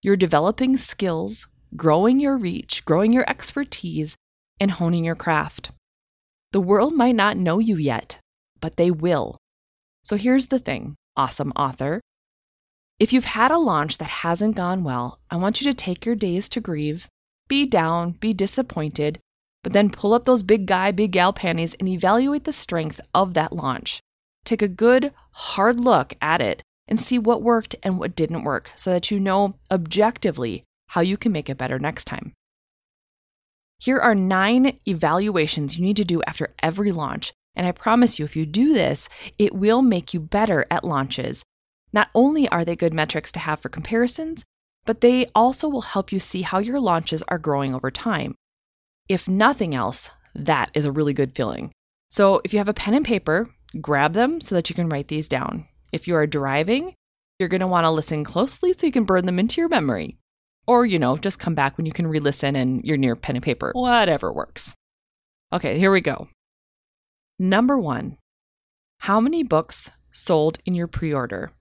You're 0.01 0.17
developing 0.17 0.77
skills, 0.77 1.47
growing 1.75 2.19
your 2.19 2.37
reach, 2.37 2.85
growing 2.85 3.13
your 3.13 3.29
expertise, 3.29 4.15
and 4.59 4.71
honing 4.71 5.05
your 5.05 5.15
craft. 5.15 5.71
The 6.51 6.61
world 6.61 6.93
might 6.95 7.15
not 7.15 7.37
know 7.37 7.59
you 7.59 7.77
yet, 7.77 8.19
but 8.59 8.77
they 8.77 8.89
will. 8.89 9.37
So 10.03 10.15
here's 10.15 10.47
the 10.47 10.57
thing, 10.57 10.95
awesome 11.15 11.51
author. 11.55 12.01
If 12.99 13.13
you've 13.13 13.25
had 13.25 13.51
a 13.51 13.59
launch 13.59 13.99
that 13.99 14.09
hasn't 14.09 14.55
gone 14.55 14.83
well, 14.83 15.19
I 15.29 15.35
want 15.35 15.61
you 15.61 15.71
to 15.71 15.75
take 15.75 16.05
your 16.05 16.15
days 16.15 16.49
to 16.49 16.59
grieve, 16.59 17.07
be 17.47 17.65
down, 17.65 18.11
be 18.13 18.33
disappointed, 18.33 19.19
but 19.63 19.73
then 19.73 19.91
pull 19.91 20.13
up 20.13 20.25
those 20.25 20.41
big 20.41 20.65
guy, 20.65 20.91
big 20.91 21.11
gal 21.11 21.33
panties 21.33 21.75
and 21.75 21.87
evaluate 21.87 22.45
the 22.45 22.53
strength 22.53 22.99
of 23.13 23.35
that 23.35 23.53
launch. 23.53 23.99
Take 24.43 24.63
a 24.63 24.67
good, 24.67 25.13
hard 25.31 25.79
look 25.79 26.15
at 26.19 26.41
it 26.41 26.63
and 26.87 26.99
see 26.99 27.19
what 27.19 27.43
worked 27.43 27.75
and 27.83 27.99
what 27.99 28.15
didn't 28.15 28.43
work 28.43 28.71
so 28.75 28.89
that 28.89 29.11
you 29.11 29.19
know 29.19 29.55
objectively 29.69 30.63
how 30.87 31.01
you 31.01 31.15
can 31.15 31.31
make 31.31 31.49
it 31.49 31.57
better 31.57 31.77
next 31.77 32.05
time. 32.05 32.33
Here 33.79 33.97
are 33.97 34.13
nine 34.13 34.77
evaluations 34.85 35.77
you 35.77 35.85
need 35.85 35.95
to 35.97 36.03
do 36.03 36.21
after 36.23 36.53
every 36.61 36.91
launch. 36.91 37.31
And 37.55 37.65
I 37.65 37.71
promise 37.71 38.19
you, 38.19 38.25
if 38.25 38.35
you 38.35 38.45
do 38.45 38.73
this, 38.73 39.07
it 39.37 39.55
will 39.55 39.81
make 39.81 40.13
you 40.13 40.19
better 40.19 40.65
at 40.69 40.83
launches. 40.83 41.43
Not 41.93 42.09
only 42.13 42.47
are 42.49 42.65
they 42.65 42.75
good 42.75 42.93
metrics 42.93 43.31
to 43.31 43.39
have 43.39 43.61
for 43.61 43.69
comparisons, 43.69 44.43
but 44.85 45.01
they 45.01 45.27
also 45.33 45.69
will 45.69 45.81
help 45.81 46.11
you 46.11 46.19
see 46.19 46.41
how 46.41 46.59
your 46.59 46.79
launches 46.79 47.23
are 47.29 47.37
growing 47.37 47.73
over 47.73 47.89
time. 47.89 48.35
If 49.07 49.27
nothing 49.27 49.73
else, 49.73 50.11
that 50.35 50.71
is 50.73 50.85
a 50.85 50.91
really 50.91 51.13
good 51.13 51.33
feeling. 51.33 51.71
So 52.11 52.41
if 52.43 52.53
you 52.53 52.59
have 52.59 52.69
a 52.69 52.73
pen 52.73 52.93
and 52.93 53.05
paper, 53.05 53.49
grab 53.79 54.13
them 54.13 54.41
so 54.41 54.55
that 54.55 54.69
you 54.69 54.75
can 54.75 54.89
write 54.89 55.07
these 55.07 55.29
down. 55.29 55.65
If 55.91 56.07
you 56.07 56.15
are 56.15 56.27
driving, 56.27 56.95
you're 57.39 57.49
going 57.49 57.61
to 57.61 57.67
want 57.67 57.85
to 57.85 57.91
listen 57.91 58.23
closely 58.23 58.73
so 58.73 58.85
you 58.85 58.91
can 58.91 59.05
burn 59.05 59.25
them 59.25 59.39
into 59.39 59.61
your 59.61 59.69
memory. 59.69 60.18
Or, 60.69 60.85
you 60.85 60.99
know, 60.99 61.17
just 61.17 61.39
come 61.39 61.55
back 61.55 61.77
when 61.77 61.87
you 61.87 61.91
can 61.91 62.05
re 62.05 62.19
listen 62.19 62.55
and 62.55 62.83
you're 62.83 62.95
near 62.95 63.15
pen 63.15 63.35
and 63.35 63.43
paper. 63.43 63.71
Whatever 63.73 64.31
works. 64.31 64.75
Okay, 65.51 65.79
here 65.79 65.91
we 65.91 65.99
go. 65.99 66.27
Number 67.39 67.75
one, 67.75 68.17
how 68.99 69.19
many 69.19 69.41
books 69.41 69.89
sold 70.11 70.59
in 70.67 70.75
your 70.75 70.85
pre 70.85 71.11
order? 71.11 71.51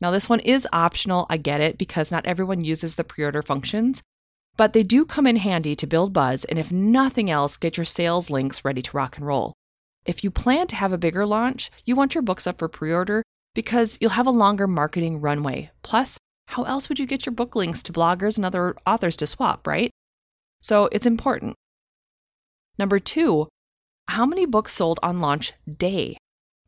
Now, 0.00 0.10
this 0.10 0.28
one 0.28 0.40
is 0.40 0.66
optional. 0.72 1.26
I 1.30 1.36
get 1.36 1.60
it 1.60 1.78
because 1.78 2.10
not 2.10 2.26
everyone 2.26 2.64
uses 2.64 2.96
the 2.96 3.04
pre 3.04 3.22
order 3.24 3.40
functions, 3.40 4.02
but 4.56 4.72
they 4.72 4.82
do 4.82 5.04
come 5.04 5.28
in 5.28 5.36
handy 5.36 5.76
to 5.76 5.86
build 5.86 6.12
buzz. 6.12 6.44
And 6.44 6.58
if 6.58 6.72
nothing 6.72 7.30
else, 7.30 7.56
get 7.56 7.76
your 7.76 7.84
sales 7.84 8.30
links 8.30 8.64
ready 8.64 8.82
to 8.82 8.96
rock 8.96 9.16
and 9.16 9.24
roll. 9.24 9.52
If 10.04 10.24
you 10.24 10.32
plan 10.32 10.66
to 10.66 10.76
have 10.76 10.92
a 10.92 10.98
bigger 10.98 11.24
launch, 11.24 11.70
you 11.84 11.94
want 11.94 12.16
your 12.16 12.22
books 12.22 12.48
up 12.48 12.58
for 12.58 12.66
pre 12.66 12.92
order 12.92 13.22
because 13.54 13.96
you'll 14.00 14.18
have 14.18 14.26
a 14.26 14.30
longer 14.30 14.66
marketing 14.66 15.20
runway. 15.20 15.70
Plus, 15.82 16.18
how 16.48 16.64
else 16.64 16.88
would 16.88 16.98
you 16.98 17.06
get 17.06 17.26
your 17.26 17.34
book 17.34 17.54
links 17.54 17.82
to 17.84 17.92
bloggers 17.92 18.36
and 18.36 18.44
other 18.44 18.76
authors 18.86 19.16
to 19.16 19.26
swap, 19.26 19.66
right? 19.66 19.90
So 20.62 20.88
it's 20.92 21.06
important. 21.06 21.54
Number 22.78 22.98
two, 22.98 23.48
how 24.08 24.26
many 24.26 24.46
books 24.46 24.72
sold 24.72 25.00
on 25.02 25.20
launch 25.20 25.52
day? 25.70 26.16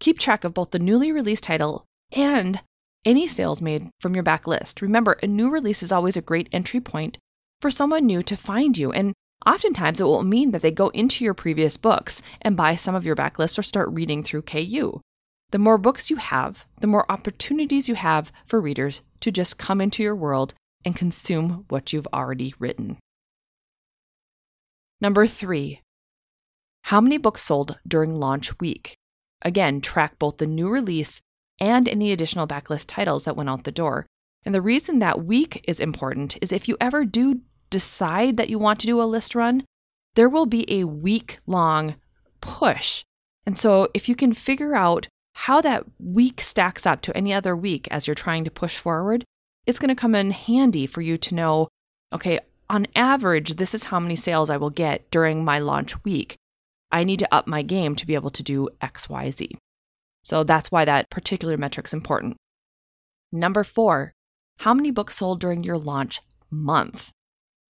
Keep 0.00 0.18
track 0.18 0.44
of 0.44 0.54
both 0.54 0.70
the 0.70 0.78
newly 0.78 1.12
released 1.12 1.44
title 1.44 1.84
and 2.12 2.60
any 3.04 3.28
sales 3.28 3.62
made 3.62 3.88
from 4.00 4.14
your 4.14 4.24
backlist. 4.24 4.82
Remember, 4.82 5.18
a 5.22 5.26
new 5.26 5.50
release 5.50 5.82
is 5.82 5.92
always 5.92 6.16
a 6.16 6.22
great 6.22 6.48
entry 6.52 6.80
point 6.80 7.18
for 7.60 7.70
someone 7.70 8.06
new 8.06 8.22
to 8.22 8.36
find 8.36 8.76
you. 8.76 8.92
And 8.92 9.14
oftentimes 9.46 10.00
it 10.00 10.04
will 10.04 10.22
mean 10.22 10.50
that 10.50 10.62
they 10.62 10.70
go 10.70 10.88
into 10.88 11.24
your 11.24 11.34
previous 11.34 11.76
books 11.76 12.20
and 12.42 12.56
buy 12.56 12.76
some 12.76 12.94
of 12.94 13.04
your 13.04 13.16
backlist 13.16 13.58
or 13.58 13.62
start 13.62 13.88
reading 13.90 14.22
through 14.22 14.42
KU. 14.42 15.00
The 15.50 15.58
more 15.58 15.78
books 15.78 16.10
you 16.10 16.16
have, 16.16 16.66
the 16.80 16.86
more 16.86 17.10
opportunities 17.10 17.88
you 17.88 17.94
have 17.94 18.30
for 18.46 18.60
readers 18.60 19.02
to 19.20 19.30
just 19.30 19.58
come 19.58 19.80
into 19.80 20.02
your 20.02 20.14
world 20.14 20.54
and 20.84 20.94
consume 20.94 21.64
what 21.68 21.92
you've 21.92 22.08
already 22.12 22.54
written. 22.58 22.98
Number 25.00 25.26
three, 25.26 25.80
how 26.84 27.00
many 27.00 27.18
books 27.18 27.42
sold 27.42 27.78
during 27.86 28.14
launch 28.14 28.58
week? 28.60 28.96
Again, 29.42 29.80
track 29.80 30.18
both 30.18 30.38
the 30.38 30.46
new 30.46 30.68
release 30.68 31.20
and 31.60 31.88
any 31.88 32.12
additional 32.12 32.46
backlist 32.46 32.86
titles 32.88 33.24
that 33.24 33.36
went 33.36 33.48
out 33.48 33.64
the 33.64 33.72
door. 33.72 34.06
And 34.44 34.54
the 34.54 34.62
reason 34.62 34.98
that 34.98 35.24
week 35.24 35.64
is 35.66 35.80
important 35.80 36.36
is 36.40 36.52
if 36.52 36.68
you 36.68 36.76
ever 36.80 37.04
do 37.04 37.40
decide 37.70 38.36
that 38.36 38.48
you 38.48 38.58
want 38.58 38.80
to 38.80 38.86
do 38.86 39.00
a 39.00 39.04
list 39.04 39.34
run, 39.34 39.64
there 40.14 40.28
will 40.28 40.46
be 40.46 40.64
a 40.72 40.84
week 40.84 41.38
long 41.46 41.96
push. 42.40 43.04
And 43.46 43.56
so 43.56 43.88
if 43.94 44.08
you 44.08 44.16
can 44.16 44.32
figure 44.32 44.74
out 44.74 45.08
how 45.42 45.60
that 45.60 45.84
week 46.00 46.40
stacks 46.40 46.84
up 46.84 47.00
to 47.00 47.16
any 47.16 47.32
other 47.32 47.54
week 47.56 47.86
as 47.92 48.08
you're 48.08 48.14
trying 48.14 48.42
to 48.42 48.50
push 48.50 48.76
forward, 48.76 49.24
it's 49.66 49.78
going 49.78 49.88
to 49.88 49.94
come 49.94 50.16
in 50.16 50.32
handy 50.32 50.84
for 50.84 51.00
you 51.00 51.16
to 51.16 51.34
know 51.34 51.68
okay, 52.12 52.40
on 52.68 52.86
average, 52.96 53.54
this 53.54 53.72
is 53.72 53.84
how 53.84 54.00
many 54.00 54.16
sales 54.16 54.50
I 54.50 54.56
will 54.56 54.70
get 54.70 55.08
during 55.10 55.44
my 55.44 55.58
launch 55.58 56.02
week. 56.04 56.34
I 56.90 57.04
need 57.04 57.20
to 57.20 57.34
up 57.34 57.46
my 57.46 57.62
game 57.62 57.94
to 57.96 58.06
be 58.06 58.14
able 58.14 58.30
to 58.30 58.42
do 58.42 58.68
XYZ. 58.82 59.56
So 60.24 60.42
that's 60.42 60.72
why 60.72 60.84
that 60.84 61.08
particular 61.08 61.56
metric's 61.56 61.92
important. 61.92 62.36
Number 63.30 63.62
four, 63.62 64.12
how 64.60 64.74
many 64.74 64.90
books 64.90 65.18
sold 65.18 65.38
during 65.38 65.62
your 65.62 65.78
launch 65.78 66.20
month? 66.50 67.12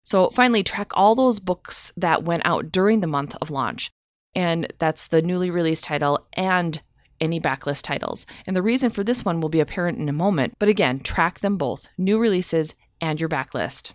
So 0.03 0.29
finally, 0.29 0.63
track 0.63 0.91
all 0.95 1.13
those 1.13 1.39
books 1.39 1.91
that 1.95 2.23
went 2.23 2.43
out 2.45 2.71
during 2.71 3.01
the 3.01 3.07
month 3.07 3.35
of 3.39 3.51
launch. 3.51 3.91
And 4.33 4.73
that's 4.79 5.07
the 5.07 5.21
newly 5.21 5.51
released 5.51 5.83
title 5.83 6.25
and 6.33 6.81
any 7.21 7.39
backlist 7.39 7.83
titles. 7.83 8.25
And 8.45 8.55
the 8.55 8.61
reason 8.61 8.89
for 8.89 9.03
this 9.03 9.23
one 9.23 9.39
will 9.39 9.49
be 9.49 9.59
apparent 9.59 9.99
in 9.99 10.09
a 10.09 10.13
moment, 10.13 10.55
but 10.59 10.67
again, 10.67 10.99
track 10.99 11.39
them 11.39 11.57
both 11.57 11.87
new 11.97 12.17
releases 12.17 12.75
and 12.99 13.19
your 13.19 13.29
backlist. 13.29 13.91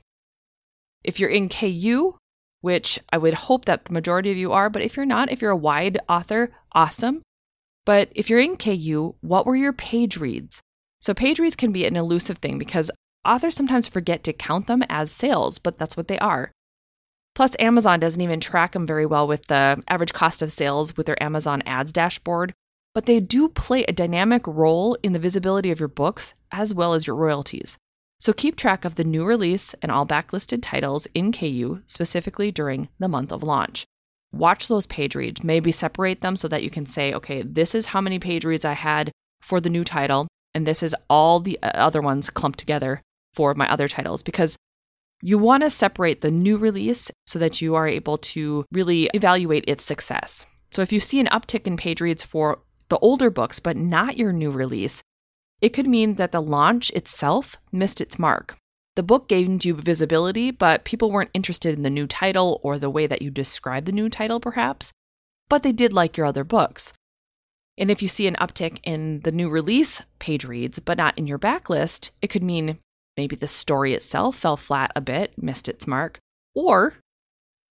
If 1.05 1.21
you're 1.21 1.31
in 1.31 1.49
KU, 1.49 2.15
which 2.61 2.99
I 3.13 3.19
would 3.19 3.35
hope 3.35 3.67
that 3.67 3.85
the 3.85 3.93
majority 3.93 4.31
of 4.31 4.37
you 4.37 4.53
are, 4.53 4.71
but 4.71 4.83
if 4.83 4.97
you're 4.97 5.07
not, 5.07 5.31
if 5.31 5.43
you're 5.43 5.51
a 5.51 5.57
wide 5.57 5.99
author, 6.09 6.53
awesome. 6.73 7.23
But 7.85 8.09
if 8.15 8.29
you're 8.29 8.41
in 8.41 8.57
KU, 8.57 9.15
what 9.21 9.47
were 9.47 9.57
your 9.57 9.73
page 9.73 10.17
reads? 10.17 10.61
So, 11.01 11.15
page 11.15 11.39
reads 11.39 11.55
can 11.55 11.71
be 11.71 11.87
an 11.87 11.97
elusive 11.97 12.39
thing 12.39 12.59
because 12.59 12.91
authors 13.25 13.55
sometimes 13.55 13.87
forget 13.87 14.25
to 14.25 14.33
count 14.33 14.67
them 14.67 14.83
as 14.89 15.13
sales, 15.13 15.59
but 15.59 15.79
that's 15.79 15.97
what 15.97 16.09
they 16.09 16.19
are. 16.19 16.51
Plus, 17.37 17.53
Amazon 17.59 18.01
doesn't 18.01 18.21
even 18.21 18.41
track 18.41 18.73
them 18.73 18.87
very 18.87 19.07
well 19.07 19.29
with 19.29 19.47
the 19.47 19.83
average 19.89 20.13
cost 20.13 20.43
of 20.43 20.51
sales 20.51 20.97
with 20.97 21.07
their 21.07 21.23
Amazon 21.23 21.63
ads 21.67 21.93
dashboard, 21.93 22.55
but 22.97 23.05
they 23.05 23.21
do 23.21 23.47
play 23.47 23.85
a 23.85 23.93
dynamic 23.93 24.47
role 24.47 24.97
in 25.03 25.13
the 25.13 25.19
visibility 25.19 25.71
of 25.71 25.79
your 25.79 25.87
books 25.87 26.33
as 26.51 26.73
well 26.73 26.95
as 26.95 27.07
your 27.07 27.15
royalties. 27.15 27.77
So 28.21 28.33
keep 28.33 28.57
track 28.57 28.87
of 28.87 28.95
the 28.95 29.05
new 29.05 29.23
release 29.23 29.75
and 29.83 29.93
all 29.93 30.07
backlisted 30.07 30.61
titles 30.63 31.07
in 31.13 31.31
KU 31.31 31.83
specifically 31.85 32.51
during 32.51 32.89
the 32.99 33.07
month 33.07 33.33
of 33.33 33.43
launch. 33.43 33.85
Watch 34.33 34.69
those 34.69 34.87
page 34.87 35.15
reads, 35.15 35.45
maybe 35.45 35.73
separate 35.73 36.23
them 36.23 36.37
so 36.37 36.49
that 36.49 36.63
you 36.63 36.71
can 36.71 36.87
say, 36.87 37.13
okay, 37.13 37.43
this 37.43 37.75
is 37.75 37.85
how 37.85 38.01
many 38.01 38.19
page 38.19 38.47
reads 38.47 38.65
I 38.65 38.73
had 38.73 39.13
for 39.43 39.61
the 39.61 39.69
new 39.69 39.85
title, 39.85 40.27
and 40.55 40.67
this 40.67 40.83
is 40.83 40.97
all 41.11 41.41
the 41.41 41.59
uh, 41.63 41.67
other 41.75 42.01
ones 42.01 42.31
clumped 42.31 42.59
together 42.59 43.03
for 43.35 43.53
my 43.53 43.71
other 43.71 43.89
titles 43.89 44.23
because 44.23 44.57
you 45.21 45.37
want 45.37 45.65
to 45.65 45.69
separate 45.69 46.23
the 46.23 46.31
new 46.31 46.57
release 46.57 47.11
so 47.27 47.39
that 47.41 47.61
you 47.61 47.75
are 47.75 47.87
able 47.87 48.17
to 48.17 48.65
really 48.73 49.11
evaluate 49.13 49.65
its 49.69 49.85
success. 49.85 50.47
So 50.71 50.83
if 50.83 50.93
you 50.93 51.01
see 51.01 51.21
an 51.21 51.29
uptick 51.29 51.67
in 51.67 51.77
page 51.77 52.01
reads 52.01 52.23
for 52.23 52.59
the 52.89 52.99
older 52.99 53.31
books, 53.31 53.59
but 53.59 53.77
not 53.77 54.17
your 54.17 54.33
new 54.33 54.51
release, 54.51 55.03
it 55.61 55.71
could 55.71 55.87
mean 55.87 56.15
that 56.15 56.33
the 56.33 56.43
launch 56.43 56.91
itself 56.91 57.57
missed 57.73 58.01
its 58.01 58.19
mark. 58.19 58.57
The 58.95 59.03
book 59.03 59.29
gained 59.29 59.65
you 59.65 59.75
visibility, 59.75 60.51
but 60.51 60.85
people 60.85 61.11
weren't 61.11 61.31
interested 61.35 61.75
in 61.75 61.83
the 61.83 61.91
new 61.91 62.07
title 62.07 62.61
or 62.63 62.79
the 62.79 62.91
way 62.91 63.07
that 63.07 63.23
you 63.23 63.31
describe 63.31 63.85
the 63.85 63.93
new 63.93 64.09
title, 64.09 64.41
perhaps, 64.41 64.93
but 65.49 65.63
they 65.63 65.73
did 65.73 65.93
like 65.93 66.17
your 66.17 66.27
other 66.27 66.45
books. 66.45 66.93
And 67.79 67.91
if 67.91 68.01
you 68.01 68.09
see 68.09 68.27
an 68.27 68.37
uptick 68.41 68.79
in 68.85 69.21
the 69.21 69.33
new 69.33 69.51
release 69.51 70.01
page 70.19 70.45
reads, 70.45 70.79
but 70.79 70.97
not 70.97 71.17
in 71.19 71.27
your 71.27 71.39
backlist, 71.39 72.11
it 72.23 72.29
could 72.29 72.43
mean 72.43 72.79
maybe 73.17 73.37
the 73.37 73.47
story 73.47 73.93
itself 73.93 74.37
fell 74.37 74.57
flat 74.57 74.93
a 74.97 75.01
bit, 75.01 75.35
missed 75.37 75.69
its 75.69 75.87
mark, 75.87 76.19
or 76.55 76.95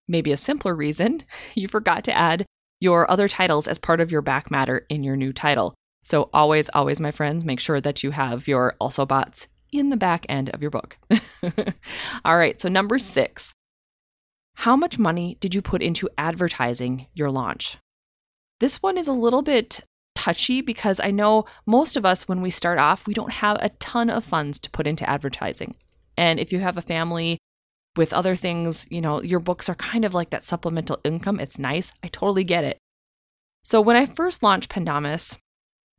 maybe 0.06 0.30
a 0.30 0.36
simpler 0.36 0.74
reason, 0.74 1.24
you 1.54 1.66
forgot 1.66 2.04
to 2.04 2.16
add 2.16 2.46
your 2.80 3.10
other 3.10 3.28
titles 3.28 3.66
as 3.68 3.78
part 3.78 4.00
of 4.00 4.12
your 4.12 4.22
back 4.22 4.50
matter 4.50 4.86
in 4.88 5.02
your 5.02 5.16
new 5.16 5.32
title. 5.32 5.74
So, 6.02 6.30
always, 6.32 6.68
always, 6.70 7.00
my 7.00 7.10
friends, 7.10 7.44
make 7.44 7.60
sure 7.60 7.80
that 7.80 8.02
you 8.02 8.12
have 8.12 8.46
your 8.46 8.76
also 8.80 9.04
boughts 9.04 9.48
in 9.72 9.90
the 9.90 9.96
back 9.96 10.24
end 10.28 10.50
of 10.50 10.62
your 10.62 10.70
book. 10.70 10.98
All 12.24 12.36
right, 12.36 12.60
so 12.60 12.68
number 12.68 12.98
six 12.98 13.52
how 14.60 14.74
much 14.74 14.98
money 14.98 15.36
did 15.40 15.54
you 15.54 15.60
put 15.60 15.82
into 15.82 16.08
advertising 16.16 17.06
your 17.12 17.30
launch? 17.30 17.76
This 18.58 18.82
one 18.82 18.96
is 18.96 19.06
a 19.06 19.12
little 19.12 19.42
bit 19.42 19.82
touchy 20.14 20.62
because 20.62 20.98
I 20.98 21.10
know 21.10 21.44
most 21.66 21.94
of 21.94 22.06
us, 22.06 22.26
when 22.26 22.40
we 22.40 22.50
start 22.50 22.78
off, 22.78 23.06
we 23.06 23.12
don't 23.12 23.32
have 23.34 23.58
a 23.60 23.68
ton 23.68 24.08
of 24.08 24.24
funds 24.24 24.58
to 24.60 24.70
put 24.70 24.86
into 24.86 25.08
advertising. 25.08 25.74
And 26.16 26.40
if 26.40 26.52
you 26.52 26.60
have 26.60 26.78
a 26.78 26.82
family 26.82 27.38
with 27.96 28.12
other 28.12 28.36
things, 28.36 28.86
you 28.90 29.00
know, 29.00 29.22
your 29.22 29.40
books 29.40 29.68
are 29.68 29.74
kind 29.74 30.04
of 30.04 30.14
like 30.14 30.30
that 30.30 30.44
supplemental 30.44 30.98
income. 31.04 31.40
It's 31.40 31.58
nice. 31.58 31.92
I 32.02 32.08
totally 32.08 32.44
get 32.44 32.64
it. 32.64 32.78
So 33.62 33.80
when 33.80 33.96
I 33.96 34.06
first 34.06 34.42
launched 34.42 34.70
Pendamus 34.70 35.36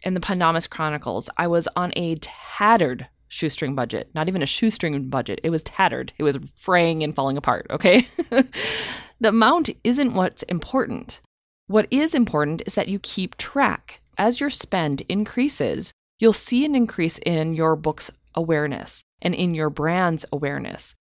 and 0.04 0.16
the 0.16 0.22
Pendamus 0.22 0.68
Chronicles, 0.68 1.30
I 1.38 1.48
was 1.48 1.68
on 1.76 1.92
a 1.96 2.16
tattered 2.16 3.08
shoestring 3.28 3.76
budget, 3.76 4.10
not 4.14 4.28
even 4.28 4.42
a 4.42 4.46
shoestring 4.46 5.10
budget. 5.10 5.40
It 5.44 5.50
was 5.50 5.64
tattered, 5.64 6.14
it 6.18 6.24
was 6.24 6.38
fraying 6.56 7.04
and 7.04 7.14
falling 7.14 7.38
apart, 7.38 7.68
okay? 7.70 8.08
the 8.30 9.30
amount 9.30 9.70
isn't 9.84 10.14
what's 10.14 10.44
important. 10.44 11.20
What 11.68 11.88
is 11.92 12.16
important 12.16 12.62
is 12.66 12.76
that 12.76 12.88
you 12.88 13.00
keep 13.00 13.36
track. 13.38 14.02
As 14.18 14.40
your 14.40 14.50
spend 14.50 15.02
increases, 15.10 15.92
you'll 16.20 16.34
see 16.34 16.66
an 16.66 16.74
increase 16.74 17.20
in 17.20 17.54
your 17.54 17.76
book's 17.76 18.10
awareness 18.34 19.04
and 19.22 19.36
in 19.36 19.54
your 19.54 19.70
brand's 19.70 20.26
awareness. 20.32 20.96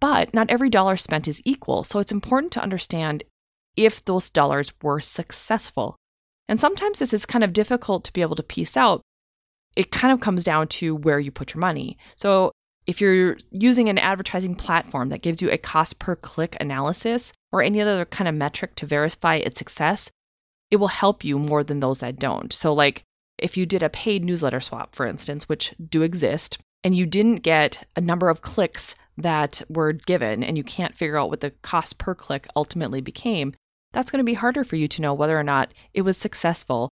But 0.00 0.32
not 0.32 0.50
every 0.50 0.70
dollar 0.70 0.96
spent 0.96 1.26
is 1.26 1.42
equal, 1.44 1.84
so 1.84 1.98
it's 1.98 2.12
important 2.12 2.52
to 2.52 2.62
understand 2.62 3.24
if 3.76 4.04
those 4.04 4.30
dollars 4.30 4.72
were 4.82 5.00
successful. 5.00 5.96
And 6.48 6.60
sometimes 6.60 6.98
this 6.98 7.12
is 7.12 7.26
kind 7.26 7.44
of 7.44 7.52
difficult 7.52 8.04
to 8.04 8.12
be 8.12 8.22
able 8.22 8.36
to 8.36 8.42
piece 8.42 8.76
out 8.76 9.02
it 9.78 9.92
kind 9.92 10.12
of 10.12 10.18
comes 10.20 10.42
down 10.42 10.66
to 10.66 10.96
where 10.96 11.20
you 11.20 11.30
put 11.30 11.54
your 11.54 11.60
money. 11.60 11.96
So 12.16 12.50
if 12.88 13.00
you're 13.00 13.36
using 13.52 13.88
an 13.88 13.96
advertising 13.96 14.56
platform 14.56 15.10
that 15.10 15.22
gives 15.22 15.40
you 15.40 15.50
a 15.50 15.56
cost 15.56 16.00
per 16.00 16.16
click 16.16 16.56
analysis 16.58 17.32
or 17.52 17.62
any 17.62 17.80
other 17.80 18.04
kind 18.04 18.26
of 18.26 18.34
metric 18.34 18.74
to 18.76 18.86
verify 18.86 19.36
its 19.36 19.58
success, 19.58 20.10
it 20.72 20.76
will 20.76 20.88
help 20.88 21.22
you 21.22 21.38
more 21.38 21.62
than 21.62 21.78
those 21.78 22.00
that 22.00 22.18
don't. 22.18 22.52
So, 22.52 22.74
like 22.74 23.04
if 23.38 23.56
you 23.56 23.66
did 23.66 23.84
a 23.84 23.88
paid 23.88 24.24
newsletter 24.24 24.60
swap, 24.60 24.96
for 24.96 25.06
instance, 25.06 25.48
which 25.48 25.74
do 25.78 26.02
exist, 26.02 26.58
and 26.84 26.94
you 26.94 27.06
didn't 27.06 27.42
get 27.42 27.86
a 27.96 28.00
number 28.00 28.28
of 28.28 28.42
clicks 28.42 28.94
that 29.16 29.62
were 29.68 29.92
given, 29.92 30.44
and 30.44 30.56
you 30.56 30.64
can't 30.64 30.96
figure 30.96 31.18
out 31.18 31.30
what 31.30 31.40
the 31.40 31.50
cost 31.62 31.98
per 31.98 32.14
click 32.14 32.46
ultimately 32.54 33.00
became, 33.00 33.54
that's 33.92 34.10
going 34.10 34.18
to 34.18 34.24
be 34.24 34.34
harder 34.34 34.64
for 34.64 34.76
you 34.76 34.86
to 34.88 35.02
know 35.02 35.14
whether 35.14 35.38
or 35.38 35.42
not 35.42 35.72
it 35.94 36.02
was 36.02 36.16
successful 36.16 36.88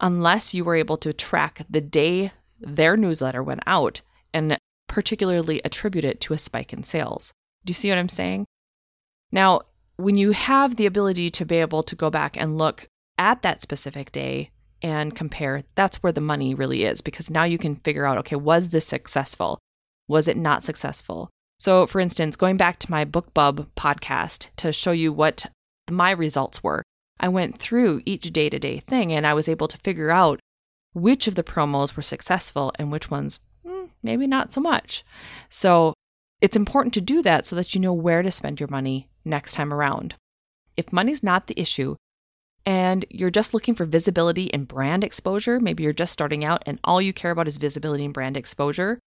unless 0.00 0.54
you 0.54 0.64
were 0.64 0.76
able 0.76 0.96
to 0.98 1.12
track 1.12 1.64
the 1.68 1.80
day 1.80 2.32
their 2.60 2.96
newsletter 2.96 3.42
went 3.42 3.62
out 3.66 4.00
and 4.32 4.56
particularly 4.88 5.62
attribute 5.64 6.04
it 6.04 6.20
to 6.20 6.34
a 6.34 6.38
spike 6.38 6.72
in 6.72 6.82
sales. 6.82 7.32
Do 7.64 7.70
you 7.70 7.74
see 7.74 7.88
what 7.88 7.98
I'm 7.98 8.08
saying? 8.08 8.46
Now, 9.32 9.62
when 9.96 10.16
you 10.16 10.32
have 10.32 10.76
the 10.76 10.86
ability 10.86 11.30
to 11.30 11.44
be 11.44 11.56
able 11.56 11.82
to 11.82 11.96
go 11.96 12.10
back 12.10 12.36
and 12.36 12.58
look 12.58 12.88
at 13.18 13.42
that 13.42 13.62
specific 13.62 14.12
day 14.12 14.50
and 14.82 15.14
compare, 15.14 15.62
that's 15.74 16.02
where 16.02 16.12
the 16.12 16.20
money 16.20 16.54
really 16.54 16.84
is 16.84 17.00
because 17.00 17.30
now 17.30 17.44
you 17.44 17.58
can 17.58 17.76
figure 17.76 18.06
out 18.06 18.18
okay, 18.18 18.36
was 18.36 18.70
this 18.70 18.86
successful? 18.86 19.58
Was 20.08 20.28
it 20.28 20.36
not 20.36 20.64
successful? 20.64 21.30
So, 21.58 21.86
for 21.86 22.00
instance, 22.00 22.36
going 22.36 22.56
back 22.56 22.78
to 22.80 22.90
my 22.90 23.04
BookBub 23.04 23.68
podcast 23.76 24.48
to 24.56 24.72
show 24.72 24.92
you 24.92 25.12
what 25.12 25.46
my 25.90 26.10
results 26.10 26.62
were, 26.62 26.82
I 27.18 27.28
went 27.28 27.58
through 27.58 28.02
each 28.04 28.32
day 28.32 28.50
to 28.50 28.58
day 28.58 28.80
thing 28.80 29.12
and 29.12 29.26
I 29.26 29.34
was 29.34 29.48
able 29.48 29.68
to 29.68 29.78
figure 29.78 30.10
out 30.10 30.40
which 30.92 31.26
of 31.26 31.34
the 31.34 31.42
promos 31.42 31.96
were 31.96 32.02
successful 32.02 32.72
and 32.78 32.92
which 32.92 33.10
ones 33.10 33.40
hmm, 33.66 33.86
maybe 34.02 34.26
not 34.26 34.52
so 34.52 34.60
much. 34.60 35.04
So 35.48 35.94
it's 36.40 36.56
important 36.56 36.92
to 36.94 37.00
do 37.00 37.22
that 37.22 37.46
so 37.46 37.56
that 37.56 37.74
you 37.74 37.80
know 37.80 37.92
where 37.92 38.22
to 38.22 38.30
spend 38.30 38.60
your 38.60 38.68
money 38.68 39.08
next 39.24 39.52
time 39.52 39.72
around. 39.72 40.14
If 40.76 40.92
money's 40.92 41.22
not 41.22 41.46
the 41.46 41.58
issue 41.58 41.96
and 42.66 43.06
you're 43.08 43.30
just 43.30 43.54
looking 43.54 43.74
for 43.74 43.86
visibility 43.86 44.52
and 44.52 44.68
brand 44.68 45.04
exposure, 45.04 45.60
maybe 45.60 45.84
you're 45.84 45.92
just 45.92 46.12
starting 46.12 46.44
out 46.44 46.62
and 46.66 46.78
all 46.84 47.00
you 47.00 47.12
care 47.12 47.30
about 47.30 47.48
is 47.48 47.56
visibility 47.56 48.04
and 48.04 48.12
brand 48.12 48.36
exposure, 48.36 48.98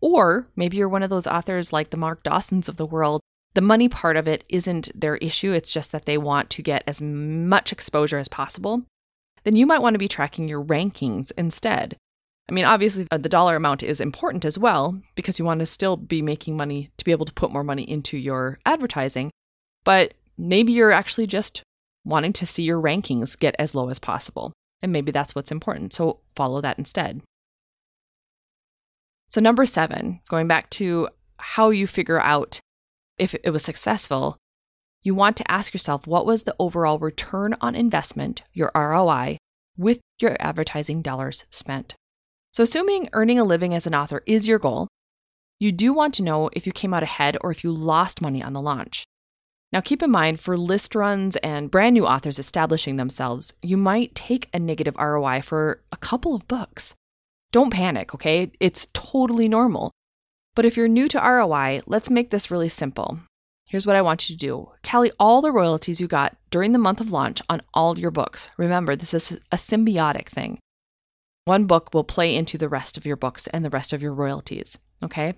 or 0.00 0.46
maybe 0.54 0.76
you're 0.76 0.88
one 0.88 1.02
of 1.02 1.10
those 1.10 1.26
authors 1.26 1.72
like 1.72 1.90
the 1.90 1.96
Mark 1.96 2.22
Dawsons 2.22 2.68
of 2.68 2.76
the 2.76 2.86
world 2.86 3.22
the 3.56 3.62
money 3.62 3.88
part 3.88 4.18
of 4.18 4.28
it 4.28 4.44
isn't 4.50 4.90
their 4.94 5.16
issue, 5.16 5.52
it's 5.52 5.72
just 5.72 5.90
that 5.92 6.04
they 6.04 6.18
want 6.18 6.50
to 6.50 6.62
get 6.62 6.84
as 6.86 7.00
much 7.00 7.72
exposure 7.72 8.18
as 8.18 8.28
possible. 8.28 8.82
Then 9.44 9.56
you 9.56 9.64
might 9.64 9.80
want 9.80 9.94
to 9.94 9.98
be 9.98 10.08
tracking 10.08 10.46
your 10.46 10.62
rankings 10.62 11.32
instead. 11.38 11.96
I 12.50 12.52
mean, 12.52 12.66
obviously, 12.66 13.06
uh, 13.10 13.16
the 13.16 13.30
dollar 13.30 13.56
amount 13.56 13.82
is 13.82 13.98
important 13.98 14.44
as 14.44 14.58
well 14.58 15.00
because 15.14 15.38
you 15.38 15.46
want 15.46 15.60
to 15.60 15.66
still 15.66 15.96
be 15.96 16.20
making 16.20 16.54
money 16.54 16.90
to 16.98 17.04
be 17.06 17.12
able 17.12 17.24
to 17.24 17.32
put 17.32 17.50
more 17.50 17.64
money 17.64 17.82
into 17.84 18.18
your 18.18 18.58
advertising. 18.66 19.30
But 19.84 20.12
maybe 20.36 20.72
you're 20.72 20.92
actually 20.92 21.26
just 21.26 21.62
wanting 22.06 22.32
to 22.34 22.46
see 22.46 22.62
your 22.62 22.80
rankings 22.80 23.38
get 23.38 23.56
as 23.58 23.74
low 23.74 23.90
as 23.90 23.98
possible. 23.98 24.52
And 24.80 24.92
maybe 24.92 25.10
that's 25.10 25.34
what's 25.34 25.50
important. 25.50 25.92
So 25.92 26.20
follow 26.34 26.60
that 26.60 26.78
instead. 26.78 27.20
So, 29.28 29.40
number 29.40 29.66
seven, 29.66 30.20
going 30.28 30.46
back 30.46 30.70
to 30.70 31.08
how 31.38 31.70
you 31.70 31.86
figure 31.86 32.20
out 32.20 32.60
if 33.18 33.34
it 33.42 33.50
was 33.50 33.64
successful, 33.64 34.36
you 35.02 35.14
want 35.14 35.36
to 35.38 35.50
ask 35.50 35.74
yourself 35.74 36.06
what 36.06 36.26
was 36.26 36.44
the 36.44 36.54
overall 36.58 36.98
return 36.98 37.56
on 37.60 37.74
investment, 37.74 38.42
your 38.52 38.70
ROI, 38.74 39.38
with 39.76 40.00
your 40.20 40.36
advertising 40.38 41.02
dollars 41.02 41.44
spent. 41.50 41.96
So, 42.52 42.62
assuming 42.62 43.08
earning 43.12 43.38
a 43.38 43.44
living 43.44 43.74
as 43.74 43.86
an 43.86 43.94
author 43.94 44.22
is 44.26 44.46
your 44.46 44.60
goal, 44.60 44.86
you 45.58 45.72
do 45.72 45.92
want 45.92 46.14
to 46.14 46.22
know 46.22 46.50
if 46.52 46.66
you 46.66 46.72
came 46.72 46.94
out 46.94 47.02
ahead 47.02 47.36
or 47.40 47.50
if 47.50 47.64
you 47.64 47.72
lost 47.72 48.22
money 48.22 48.42
on 48.42 48.52
the 48.52 48.60
launch. 48.60 49.04
Now, 49.72 49.80
keep 49.80 50.02
in 50.02 50.10
mind 50.10 50.40
for 50.40 50.56
list 50.56 50.94
runs 50.94 51.36
and 51.36 51.70
brand 51.70 51.94
new 51.94 52.06
authors 52.06 52.38
establishing 52.38 52.96
themselves, 52.96 53.52
you 53.62 53.76
might 53.76 54.14
take 54.14 54.48
a 54.54 54.58
negative 54.58 54.96
ROI 54.96 55.42
for 55.42 55.82
a 55.90 55.96
couple 55.96 56.34
of 56.34 56.48
books. 56.48 56.94
Don't 57.52 57.72
panic, 57.72 58.14
okay? 58.14 58.52
It's 58.60 58.86
totally 58.92 59.48
normal. 59.48 59.90
But 60.54 60.64
if 60.64 60.76
you're 60.76 60.88
new 60.88 61.08
to 61.08 61.18
ROI, 61.18 61.82
let's 61.86 62.10
make 62.10 62.30
this 62.30 62.50
really 62.50 62.68
simple. 62.68 63.18
Here's 63.66 63.86
what 63.86 63.96
I 63.96 64.02
want 64.02 64.30
you 64.30 64.36
to 64.36 64.38
do 64.38 64.68
tally 64.82 65.10
all 65.18 65.42
the 65.42 65.50
royalties 65.50 66.00
you 66.00 66.06
got 66.06 66.36
during 66.50 66.72
the 66.72 66.78
month 66.78 67.00
of 67.00 67.10
launch 67.10 67.42
on 67.48 67.62
all 67.74 67.98
your 67.98 68.12
books. 68.12 68.50
Remember, 68.56 68.94
this 68.94 69.12
is 69.12 69.32
a 69.50 69.56
symbiotic 69.56 70.28
thing. 70.28 70.58
One 71.44 71.66
book 71.66 71.90
will 71.92 72.04
play 72.04 72.34
into 72.34 72.56
the 72.56 72.68
rest 72.68 72.96
of 72.96 73.04
your 73.04 73.16
books 73.16 73.46
and 73.48 73.64
the 73.64 73.70
rest 73.70 73.92
of 73.92 74.02
your 74.02 74.14
royalties. 74.14 74.78
Okay? 75.02 75.34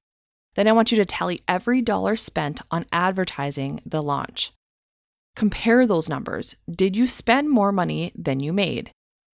Then 0.58 0.66
I 0.66 0.72
want 0.72 0.90
you 0.90 0.98
to 0.98 1.06
tally 1.06 1.40
every 1.46 1.80
dollar 1.80 2.16
spent 2.16 2.62
on 2.72 2.84
advertising 2.90 3.80
the 3.86 4.02
launch. 4.02 4.50
Compare 5.36 5.86
those 5.86 6.08
numbers. 6.08 6.56
Did 6.68 6.96
you 6.96 7.06
spend 7.06 7.48
more 7.48 7.70
money 7.70 8.10
than 8.16 8.40
you 8.40 8.52
made? 8.52 8.90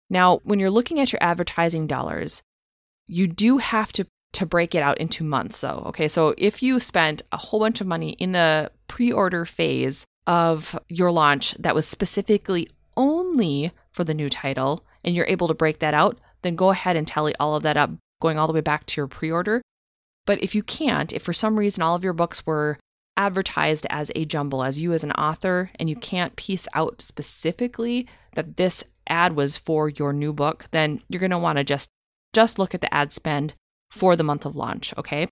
Now, 0.09 0.40
when 0.44 0.59
you're 0.59 0.70
looking 0.70 0.98
at 0.98 1.12
your 1.12 1.22
advertising 1.22 1.87
dollars, 1.87 2.40
you 3.06 3.26
do 3.26 3.59
have 3.59 3.92
to 3.92 4.06
to 4.33 4.46
break 4.46 4.74
it 4.74 4.83
out 4.83 4.96
into 4.96 5.22
months 5.22 5.61
though. 5.61 5.83
Okay, 5.88 6.09
so 6.09 6.35
if 6.38 6.62
you 6.62 6.80
spent 6.80 7.20
a 7.33 7.37
whole 7.37 7.61
bunch 7.61 7.83
of 7.83 7.87
money 7.87 8.12
in 8.12 8.33
the 8.33 8.70
pre 8.88 9.12
order 9.12 9.44
phase 9.44 10.06
of 10.26 10.78
your 10.88 11.12
launch 11.12 11.54
that 11.59 11.74
was 11.74 11.87
specifically 11.87 12.66
only 12.96 13.72
for 13.92 14.04
the 14.04 14.14
new 14.14 14.30
title 14.30 14.87
and 15.04 15.14
you're 15.14 15.26
able 15.26 15.48
to 15.48 15.54
break 15.54 15.80
that 15.80 15.92
out, 15.92 16.18
then 16.40 16.56
go 16.56 16.70
ahead 16.70 16.96
and 16.96 17.06
tally 17.06 17.35
all 17.38 17.56
of 17.56 17.62
that 17.62 17.76
up, 17.76 17.90
going 18.22 18.38
all 18.38 18.46
the 18.46 18.54
way 18.54 18.62
back 18.62 18.87
to 18.87 18.98
your 18.98 19.06
pre 19.06 19.30
order. 19.30 19.61
But 20.31 20.45
if 20.45 20.55
you 20.55 20.62
can't, 20.62 21.12
if 21.12 21.25
for 21.25 21.33
some 21.33 21.59
reason 21.59 21.83
all 21.83 21.97
of 21.97 22.05
your 22.05 22.12
books 22.12 22.47
were 22.47 22.79
advertised 23.16 23.85
as 23.90 24.12
a 24.14 24.25
jumble, 24.25 24.62
as 24.62 24.79
you 24.79 24.93
as 24.93 25.03
an 25.03 25.11
author, 25.11 25.73
and 25.75 25.90
you 25.90 25.97
mm-hmm. 25.97 26.03
can't 26.03 26.37
piece 26.37 26.69
out 26.73 27.03
specifically 27.03 28.07
that 28.37 28.57
this 28.57 28.85
ad 29.09 29.35
was 29.35 29.57
for 29.57 29.88
your 29.88 30.12
new 30.12 30.33
book, 30.33 30.69
then 30.71 31.03
you're 31.09 31.19
going 31.19 31.33
to 31.33 31.37
want 31.38 31.59
to 31.59 31.64
just 31.64 31.90
just 32.33 32.61
look 32.61 32.77
at 32.77 32.81
the 32.81 32.95
ad 32.95 33.12
spend 33.12 33.55
for 33.90 34.14
the 34.14 34.23
month 34.23 34.47
of 34.47 34.55
launch, 34.55 34.95
okay? 34.97 35.27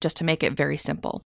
Just 0.00 0.16
to 0.18 0.24
make 0.24 0.44
it 0.44 0.52
very 0.52 0.76
simple. 0.76 1.20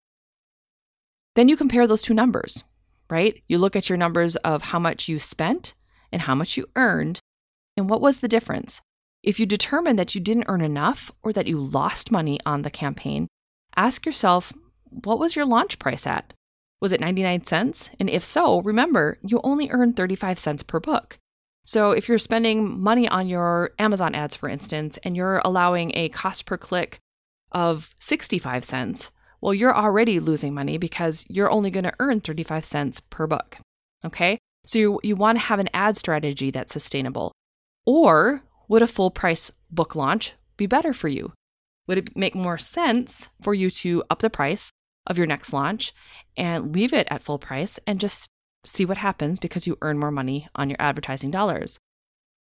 Then 1.36 1.50
you 1.50 1.58
compare 1.58 1.86
those 1.86 2.00
two 2.00 2.14
numbers, 2.14 2.64
right? 3.10 3.42
You 3.48 3.58
look 3.58 3.76
at 3.76 3.90
your 3.90 3.98
numbers 3.98 4.36
of 4.36 4.62
how 4.62 4.78
much 4.78 5.08
you 5.08 5.18
spent 5.18 5.74
and 6.10 6.22
how 6.22 6.34
much 6.34 6.56
you 6.56 6.64
earned, 6.74 7.20
and 7.76 7.90
what 7.90 8.00
was 8.00 8.20
the 8.20 8.28
difference? 8.28 8.80
If 9.22 9.40
you 9.40 9.46
determine 9.46 9.96
that 9.96 10.14
you 10.14 10.20
didn't 10.20 10.46
earn 10.48 10.60
enough 10.60 11.10
or 11.22 11.32
that 11.32 11.46
you 11.46 11.60
lost 11.60 12.12
money 12.12 12.38
on 12.46 12.62
the 12.62 12.70
campaign, 12.70 13.26
ask 13.76 14.06
yourself, 14.06 14.52
what 14.90 15.18
was 15.18 15.36
your 15.36 15.44
launch 15.44 15.78
price 15.78 16.06
at? 16.06 16.32
Was 16.80 16.92
it 16.92 17.00
99 17.00 17.46
cents? 17.46 17.90
And 17.98 18.08
if 18.08 18.24
so, 18.24 18.60
remember, 18.62 19.18
you 19.22 19.40
only 19.42 19.68
earn 19.70 19.92
35 19.92 20.38
cents 20.38 20.62
per 20.62 20.78
book. 20.78 21.18
So 21.64 21.90
if 21.90 22.08
you're 22.08 22.18
spending 22.18 22.80
money 22.80 23.08
on 23.08 23.28
your 23.28 23.72
Amazon 23.78 24.14
ads, 24.14 24.36
for 24.36 24.48
instance, 24.48 24.98
and 25.02 25.16
you're 25.16 25.42
allowing 25.44 25.92
a 25.94 26.08
cost 26.08 26.46
per 26.46 26.56
click 26.56 26.98
of 27.52 27.94
65 27.98 28.64
cents, 28.64 29.10
well, 29.40 29.52
you're 29.52 29.76
already 29.76 30.20
losing 30.20 30.54
money 30.54 30.78
because 30.78 31.26
you're 31.28 31.50
only 31.50 31.70
going 31.70 31.84
to 31.84 31.94
earn 31.98 32.20
35 32.20 32.64
cents 32.64 33.00
per 33.00 33.26
book. 33.26 33.58
Okay. 34.04 34.38
So 34.64 34.78
you, 34.78 35.00
you 35.02 35.16
want 35.16 35.36
to 35.38 35.44
have 35.44 35.58
an 35.58 35.68
ad 35.74 35.96
strategy 35.96 36.50
that's 36.50 36.72
sustainable. 36.72 37.32
Or 37.84 38.42
would 38.68 38.82
a 38.82 38.86
full 38.86 39.10
price 39.10 39.50
book 39.70 39.94
launch 39.94 40.34
be 40.56 40.66
better 40.66 40.92
for 40.92 41.08
you? 41.08 41.32
Would 41.86 41.98
it 41.98 42.16
make 42.16 42.34
more 42.34 42.58
sense 42.58 43.28
for 43.40 43.54
you 43.54 43.70
to 43.70 44.04
up 44.10 44.20
the 44.20 44.30
price 44.30 44.70
of 45.06 45.16
your 45.16 45.26
next 45.26 45.52
launch 45.52 45.92
and 46.36 46.74
leave 46.74 46.92
it 46.92 47.08
at 47.10 47.22
full 47.22 47.38
price 47.38 47.78
and 47.86 47.98
just 47.98 48.28
see 48.64 48.84
what 48.84 48.98
happens 48.98 49.40
because 49.40 49.66
you 49.66 49.78
earn 49.80 49.98
more 49.98 50.10
money 50.10 50.48
on 50.54 50.68
your 50.68 50.76
advertising 50.80 51.30
dollars? 51.30 51.78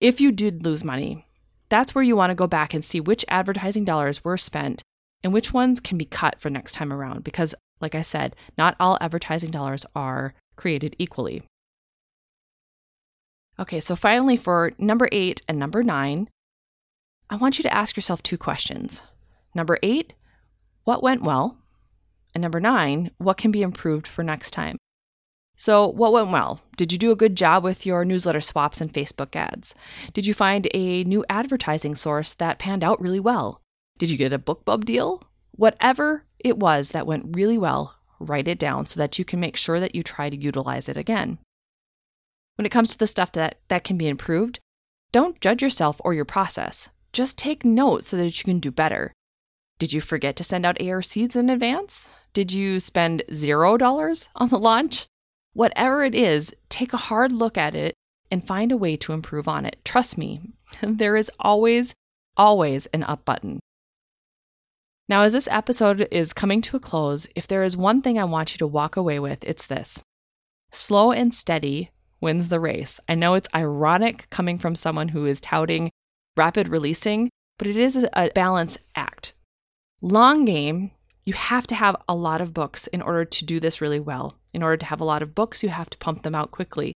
If 0.01 0.21
you 0.21 0.33
did 0.33 0.65
lose 0.65 0.83
money, 0.83 1.25
that's 1.69 1.95
where 1.95 2.05
you 2.05 2.17
want 2.17 2.31
to 2.31 2.35
go 2.35 2.47
back 2.47 2.75
and 2.75 2.85
see 2.85 3.01
which 3.01 3.25
advertising 3.29 3.85
dollars 3.85 4.25
were 4.25 4.37
spent 4.37 4.83
and 5.23 5.33
which 5.33 5.53
ones 5.53 5.81
can 5.81 5.97
be 5.97 6.05
cut 6.05 6.41
for 6.41 6.51
next 6.51 6.73
time 6.73 6.93
around 6.93 7.25
because 7.25 7.55
like 7.81 7.95
I 7.95 8.03
said, 8.03 8.35
not 8.57 8.77
all 8.81 8.99
advertising 9.01 9.51
dollars 9.51 9.85
are 9.95 10.35
created 10.57 10.97
equally. 10.99 11.43
Okay, 13.59 13.81
so 13.81 13.97
finally 13.97 14.37
for 14.37 14.73
number 14.79 15.09
8 15.11 15.43
and 15.49 15.59
number 15.59 15.83
9, 15.83 16.29
I 17.31 17.37
want 17.37 17.59
you 17.59 17.63
to 17.63 17.75
ask 17.75 17.97
yourself 17.97 18.23
two 18.23 18.39
questions. 18.39 19.03
Number 19.55 19.79
8, 19.83 20.13
what 20.85 21.03
went 21.03 21.23
well? 21.23 21.59
And 22.35 22.43
number 22.43 22.61
9, 22.61 23.13
what 23.19 23.39
can 23.39 23.51
be 23.51 23.63
improved 23.63 24.07
for 24.07 24.23
next 24.23 24.51
time? 24.51 24.77
So, 25.59 25.89
what 25.89 26.13
went 26.13 26.31
well? 26.31 26.61
Did 26.77 26.93
you 26.93 26.99
do 26.99 27.11
a 27.11 27.17
good 27.17 27.35
job 27.35 27.65
with 27.65 27.87
your 27.87 28.05
newsletter 28.05 28.43
swaps 28.43 28.83
and 28.83 28.93
Facebook 28.93 29.35
ads? 29.35 29.75
Did 30.13 30.27
you 30.27 30.35
find 30.35 30.69
a 30.75 31.03
new 31.05 31.25
advertising 31.31 31.95
source 31.95 32.35
that 32.35 32.59
panned 32.59 32.85
out 32.85 33.01
really 33.01 33.21
well? 33.21 33.63
Did 33.99 34.11
you 34.11 34.19
get 34.19 34.35
a 34.35 34.39
BookBub 34.39 34.85
deal? 34.85 35.25
Whatever 35.53 36.27
it 36.39 36.59
was 36.59 36.91
that 36.91 37.07
went 37.07 37.35
really 37.35 37.57
well, 37.57 37.95
write 38.21 38.49
it 38.49 38.59
down 38.59 38.85
so 38.85 38.99
that 38.99 39.19
you 39.19 39.25
can 39.25 39.41
make 39.41 39.57
sure 39.57 39.81
that 39.81 39.95
you 39.95 40.03
try 40.03 40.29
to 40.29 40.37
utilize 40.37 40.91
it 40.91 40.99
again. 40.99 41.39
When 42.57 42.67
it 42.67 42.73
comes 42.73 42.91
to 42.91 42.99
the 42.99 43.07
stuff 43.07 43.33
that, 43.33 43.59
that 43.69 43.85
can 43.85 43.99
be 43.99 44.09
improved, 44.09 44.61
don't 45.13 45.41
judge 45.41 45.63
yourself 45.63 46.01
or 46.01 46.15
your 46.15 46.25
process. 46.25 46.89
Just 47.13 47.39
take 47.39 47.65
notes 47.65 48.09
so 48.09 48.17
that 48.17 48.39
you 48.39 48.45
can 48.45 48.61
do 48.61 48.71
better. 48.71 49.13
Did 49.79 49.93
you 49.93 50.01
forget 50.01 50.37
to 50.37 50.45
send 50.45 50.65
out 50.65 50.81
ARCs 50.81 51.37
in 51.37 51.51
advance? 51.51 52.09
Did 52.33 52.53
you 52.53 52.81
spend 52.81 53.23
$0 53.31 54.29
on 54.35 54.49
the 54.49 54.59
launch? 54.59 55.07
Whatever 55.53 56.05
it 56.05 56.15
is, 56.15 56.55
take 56.69 56.93
a 56.93 56.99
hard 56.99 57.33
look 57.33 57.59
at 57.59 57.75
it 57.75 57.95
and 58.31 58.47
find 58.47 58.73
a 58.73 58.77
way 58.77 58.97
to 58.97 59.13
improve 59.13 59.49
on 59.49 59.67
it. 59.67 59.77
Trust 59.85 60.19
me, 60.19 60.41
there 60.83 61.17
is 61.17 61.31
always, 61.39 61.95
always 62.37 62.87
an 62.87 63.03
up 63.05 63.25
button. 63.25 63.61
Now, 65.09 65.23
as 65.23 65.35
this 65.35 65.49
episode 65.51 66.09
is 66.11 66.33
coming 66.33 66.61
to 66.63 66.77
a 66.77 66.81
close, 66.81 67.29
if 67.37 67.47
there 67.47 67.63
is 67.63 67.77
one 67.77 68.03
thing 68.03 68.19
I 68.19 68.25
want 68.25 68.53
you 68.53 68.59
to 68.59 68.67
walk 68.67 68.97
away 68.97 69.19
with, 69.19 69.45
it's 69.45 69.67
this 69.67 70.03
slow 70.73 71.13
and 71.13 71.33
steady 71.33 71.91
wins 72.27 72.49
the 72.49 72.59
race. 72.59 72.99
I 73.09 73.15
know 73.15 73.35
it's 73.35 73.49
ironic 73.55 74.29
coming 74.31 74.59
from 74.59 74.75
someone 74.75 75.11
who 75.11 75.27
is 75.27 75.41
touting 75.41 75.93
rapid 76.37 76.67
releasing, 76.67 77.31
but 77.57 77.69
it 77.69 77.77
is 77.77 77.97
a 77.97 78.31
balance 78.35 78.77
act. 78.97 79.33
Long 80.01 80.45
game, 80.45 80.91
you 81.25 81.35
have 81.35 81.69
to 81.69 81.77
have 81.77 81.95
a 82.09 82.17
lot 82.17 82.41
of 82.41 82.53
books 82.53 82.89
in 82.89 83.01
order 83.01 83.25
to 83.25 83.45
do 83.45 83.61
this 83.61 83.81
really 83.81 84.01
well. 84.01 84.39
In 84.53 84.61
order 84.61 84.77
to 84.77 84.87
have 84.87 85.01
a 85.01 85.05
lot 85.05 85.23
of 85.23 85.37
books, 85.37 85.63
you 85.63 85.69
have 85.69 85.89
to 85.91 85.99
pump 85.99 86.25
them 86.25 86.35
out 86.35 86.51
quickly. 86.51 86.95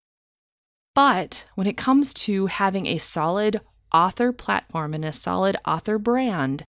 But 0.97 1.47
when 1.55 1.69
it 1.69 1.77
comes 1.77 2.13
to 2.27 2.47
having 2.47 2.89
a 2.89 2.99
solid 2.99 3.61
author 3.95 4.33
platform 4.33 4.95
and 4.95 5.05
a 5.05 5.13
solid 5.13 5.57
author 5.65 5.97
brand, 5.97 6.65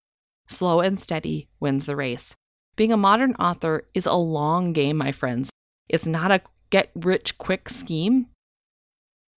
slow 0.48 0.80
and 0.80 1.00
steady 1.00 1.48
wins 1.60 1.86
the 1.86 1.96
race. 1.96 2.34
Being 2.76 2.92
a 2.92 2.98
modern 2.98 3.34
author 3.36 3.88
is 3.94 4.04
a 4.04 4.12
long 4.12 4.74
game, 4.74 4.98
my 4.98 5.12
friends. 5.12 5.48
It's 5.88 6.06
not 6.06 6.30
a 6.30 6.42
get 6.68 6.90
rich 6.94 7.38
quick 7.38 7.70
scheme. 7.70 8.26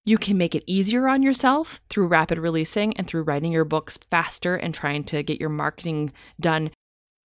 You 0.04 0.18
can 0.18 0.36
make 0.36 0.54
it 0.54 0.64
easier 0.66 1.08
on 1.08 1.22
yourself 1.22 1.80
through 1.88 2.08
rapid 2.08 2.38
releasing 2.38 2.96
and 2.96 3.06
through 3.06 3.22
writing 3.22 3.52
your 3.52 3.64
books 3.64 3.98
faster 4.10 4.56
and 4.56 4.74
trying 4.74 5.04
to 5.04 5.22
get 5.22 5.40
your 5.40 5.48
marketing 5.48 6.12
done 6.40 6.70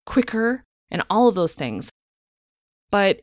quicker 0.05 0.63
and 0.91 1.03
all 1.09 1.27
of 1.27 1.35
those 1.35 1.53
things. 1.53 1.89
But 2.91 3.21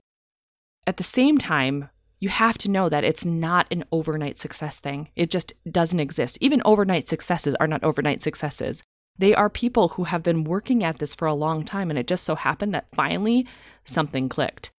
at 0.86 0.96
the 0.96 1.04
same 1.04 1.38
time, 1.38 1.90
you 2.18 2.28
have 2.28 2.56
to 2.58 2.70
know 2.70 2.88
that 2.88 3.04
it's 3.04 3.24
not 3.24 3.66
an 3.70 3.84
overnight 3.92 4.38
success 4.38 4.80
thing. 4.80 5.08
It 5.16 5.30
just 5.30 5.52
doesn't 5.70 6.00
exist. 6.00 6.38
Even 6.40 6.62
overnight 6.64 7.08
successes 7.08 7.54
are 7.56 7.66
not 7.66 7.82
overnight 7.84 8.22
successes. 8.22 8.82
They 9.18 9.34
are 9.34 9.50
people 9.50 9.88
who 9.88 10.04
have 10.04 10.22
been 10.22 10.44
working 10.44 10.82
at 10.82 10.98
this 10.98 11.14
for 11.14 11.26
a 11.26 11.34
long 11.34 11.64
time, 11.64 11.90
and 11.90 11.98
it 11.98 12.06
just 12.06 12.24
so 12.24 12.34
happened 12.36 12.72
that 12.74 12.86
finally 12.94 13.46
something 13.84 14.28
clicked. 14.28 14.70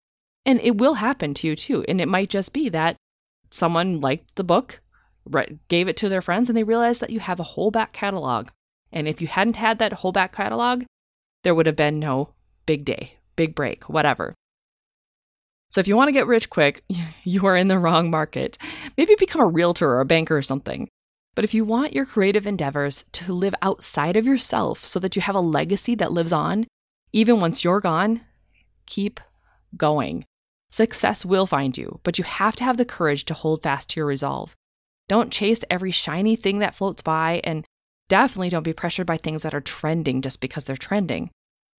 And 0.45 0.59
it 0.61 0.77
will 0.77 0.95
happen 0.95 1.33
to 1.35 1.47
you 1.47 1.55
too. 1.55 1.85
And 1.87 2.01
it 2.01 2.07
might 2.07 2.29
just 2.29 2.53
be 2.53 2.69
that 2.69 2.95
someone 3.53 4.01
liked 4.01 4.35
the 4.35 4.43
book, 4.43 4.81
gave 5.67 5.87
it 5.87 5.95
to 5.97 6.09
their 6.09 6.21
friends, 6.21 6.49
and 6.49 6.57
they 6.57 6.63
realized 6.63 6.99
that 7.01 7.11
you 7.11 7.19
have 7.19 7.39
a 7.39 7.43
whole 7.43 7.69
back 7.69 7.93
catalog. 7.93 8.49
And 8.91 9.07
if 9.07 9.21
you 9.21 9.27
hadn't 9.27 9.57
had 9.57 9.79
that 9.79 9.93
whole 9.93 10.11
back 10.11 10.35
catalog, 10.35 10.83
there 11.43 11.53
would 11.53 11.67
have 11.67 11.75
been 11.75 11.99
no 11.99 12.33
big 12.65 12.83
day, 12.83 13.17
big 13.35 13.53
break, 13.53 13.87
whatever. 13.87 14.33
So 15.69 15.79
if 15.79 15.87
you 15.87 15.95
want 15.95 16.07
to 16.07 16.13
get 16.13 16.27
rich 16.27 16.49
quick, 16.49 16.83
you 17.23 17.45
are 17.45 17.55
in 17.55 17.67
the 17.67 17.79
wrong 17.79 18.09
market. 18.09 18.57
Maybe 18.97 19.15
become 19.15 19.41
a 19.41 19.47
realtor 19.47 19.89
or 19.89 20.01
a 20.01 20.05
banker 20.05 20.35
or 20.35 20.41
something. 20.41 20.89
But 21.35 21.43
if 21.43 21.53
you 21.53 21.63
want 21.63 21.93
your 21.93 22.05
creative 22.05 22.45
endeavors 22.45 23.05
to 23.13 23.33
live 23.33 23.55
outside 23.61 24.15
of 24.15 24.25
yourself 24.25 24.85
so 24.85 24.99
that 24.99 25.15
you 25.15 25.21
have 25.21 25.35
a 25.35 25.41
legacy 25.41 25.95
that 25.95 26.11
lives 26.11 26.33
on, 26.33 26.67
even 27.11 27.39
once 27.39 27.63
you're 27.63 27.81
gone, 27.81 28.21
keep 28.85 29.19
going. 29.77 30.25
Success 30.73 31.23
will 31.23 31.45
find 31.45 31.77
you, 31.77 31.99
but 32.01 32.17
you 32.17 32.23
have 32.23 32.55
to 32.55 32.63
have 32.63 32.77
the 32.77 32.83
courage 32.83 33.25
to 33.25 33.35
hold 33.35 33.61
fast 33.61 33.89
to 33.89 33.99
your 33.99 34.07
resolve. 34.07 34.55
Don't 35.07 35.31
chase 35.31 35.59
every 35.69 35.91
shiny 35.91 36.35
thing 36.35 36.57
that 36.57 36.73
floats 36.73 37.03
by, 37.03 37.41
and 37.43 37.63
definitely 38.09 38.49
don't 38.49 38.63
be 38.63 38.73
pressured 38.73 39.05
by 39.05 39.17
things 39.17 39.43
that 39.43 39.53
are 39.53 39.61
trending 39.61 40.19
just 40.19 40.41
because 40.41 40.65
they're 40.65 40.75
trending. 40.75 41.29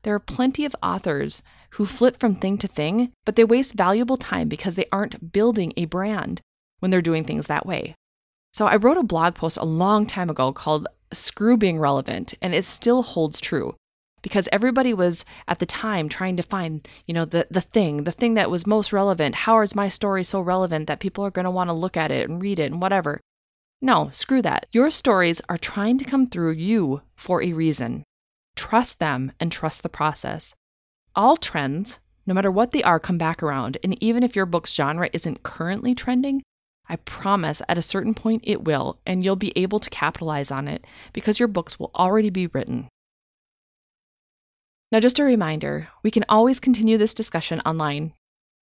There 0.04 0.14
are 0.14 0.20
plenty 0.20 0.64
of 0.64 0.76
authors 0.80 1.42
who 1.70 1.87
flip 1.87 2.20
from 2.20 2.37
thing 2.37 2.57
to 2.59 2.68
thing, 2.68 3.11
but 3.24 3.35
they 3.35 3.42
waste 3.42 3.74
valuable 3.74 4.16
time 4.16 4.48
because 4.48 4.76
they 4.76 4.87
aren't 4.92 5.33
building 5.33 5.72
a 5.76 5.87
brand 5.87 6.40
when 6.78 6.92
they're 6.92 7.02
doing 7.02 7.24
things 7.24 7.48
that 7.48 7.66
way. 7.66 7.96
So 8.52 8.66
I 8.66 8.76
wrote 8.76 8.96
a 8.96 9.02
blog 9.02 9.35
post 9.35 9.57
a 9.57 9.64
long 9.64 10.07
time 10.07 10.30
ago 10.30 10.52
called 10.52 10.87
Screw 11.12 11.57
Being 11.57 11.80
Relevant, 11.80 12.35
and 12.40 12.54
it 12.54 12.64
still 12.64 13.02
holds 13.02 13.40
true 13.40 13.74
because 14.24 14.48
everybody 14.50 14.94
was 14.94 15.26
at 15.46 15.58
the 15.58 15.66
time 15.66 16.08
trying 16.08 16.34
to 16.38 16.42
find, 16.42 16.88
you 17.06 17.12
know, 17.12 17.26
the 17.26 17.46
the 17.50 17.60
thing, 17.60 18.04
the 18.04 18.10
thing 18.10 18.34
that 18.34 18.50
was 18.50 18.66
most 18.66 18.90
relevant. 18.90 19.34
How 19.34 19.60
is 19.60 19.74
my 19.74 19.90
story 19.90 20.24
so 20.24 20.40
relevant 20.40 20.87
that 20.87 20.98
people 20.98 21.24
are 21.26 21.30
going 21.30 21.44
to 21.44 21.50
want 21.50 21.68
to 21.68 21.74
look 21.74 21.94
at 21.94 22.10
it 22.10 22.28
and 22.28 22.40
read 22.40 22.58
it 22.58 22.72
and 22.72 22.80
whatever? 22.80 23.20
No, 23.82 24.08
screw 24.12 24.40
that. 24.40 24.66
Your 24.72 24.90
stories 24.90 25.42
are 25.50 25.58
trying 25.58 25.98
to 25.98 26.06
come 26.06 26.26
through 26.26 26.52
you 26.52 27.02
for 27.14 27.42
a 27.42 27.52
reason. 27.52 28.02
Trust 28.56 28.98
them 28.98 29.30
and 29.38 29.52
trust 29.52 29.82
the 29.82 29.90
process. 29.90 30.54
All 31.14 31.37
trends, 31.37 32.00
no 32.26 32.32
matter 32.32 32.50
what 32.50 32.72
they 32.72 32.82
are, 32.82 32.98
come 32.98 33.18
back 33.18 33.42
around, 33.42 33.76
and 33.84 34.02
even 34.02 34.22
if 34.22 34.34
your 34.34 34.46
book's 34.46 34.72
genre 34.72 35.10
isn't 35.12 35.42
currently 35.42 35.94
trending, 35.94 36.42
I 36.88 36.96
promise 36.96 37.60
at 37.68 37.76
a 37.76 37.82
certain 37.82 38.14
point 38.14 38.42
it 38.46 38.64
will, 38.64 39.00
and 39.04 39.22
you'll 39.22 39.37
be 39.37 39.52
able 39.54 39.80
to 39.80 39.90
capitalize 39.90 40.50
on 40.50 40.66
it 40.66 40.87
because 41.12 41.38
your 41.38 41.48
books 41.48 41.78
will 41.78 41.90
already 41.94 42.30
be 42.30 42.46
written. 42.46 42.88
Now, 44.94 45.00
just 45.00 45.18
a 45.18 45.24
reminder 45.24 45.88
we 46.04 46.12
can 46.12 46.24
always 46.28 46.61
continue 46.61 46.96
this 46.96 47.14
discussion 47.14 47.61
online. 47.66 48.12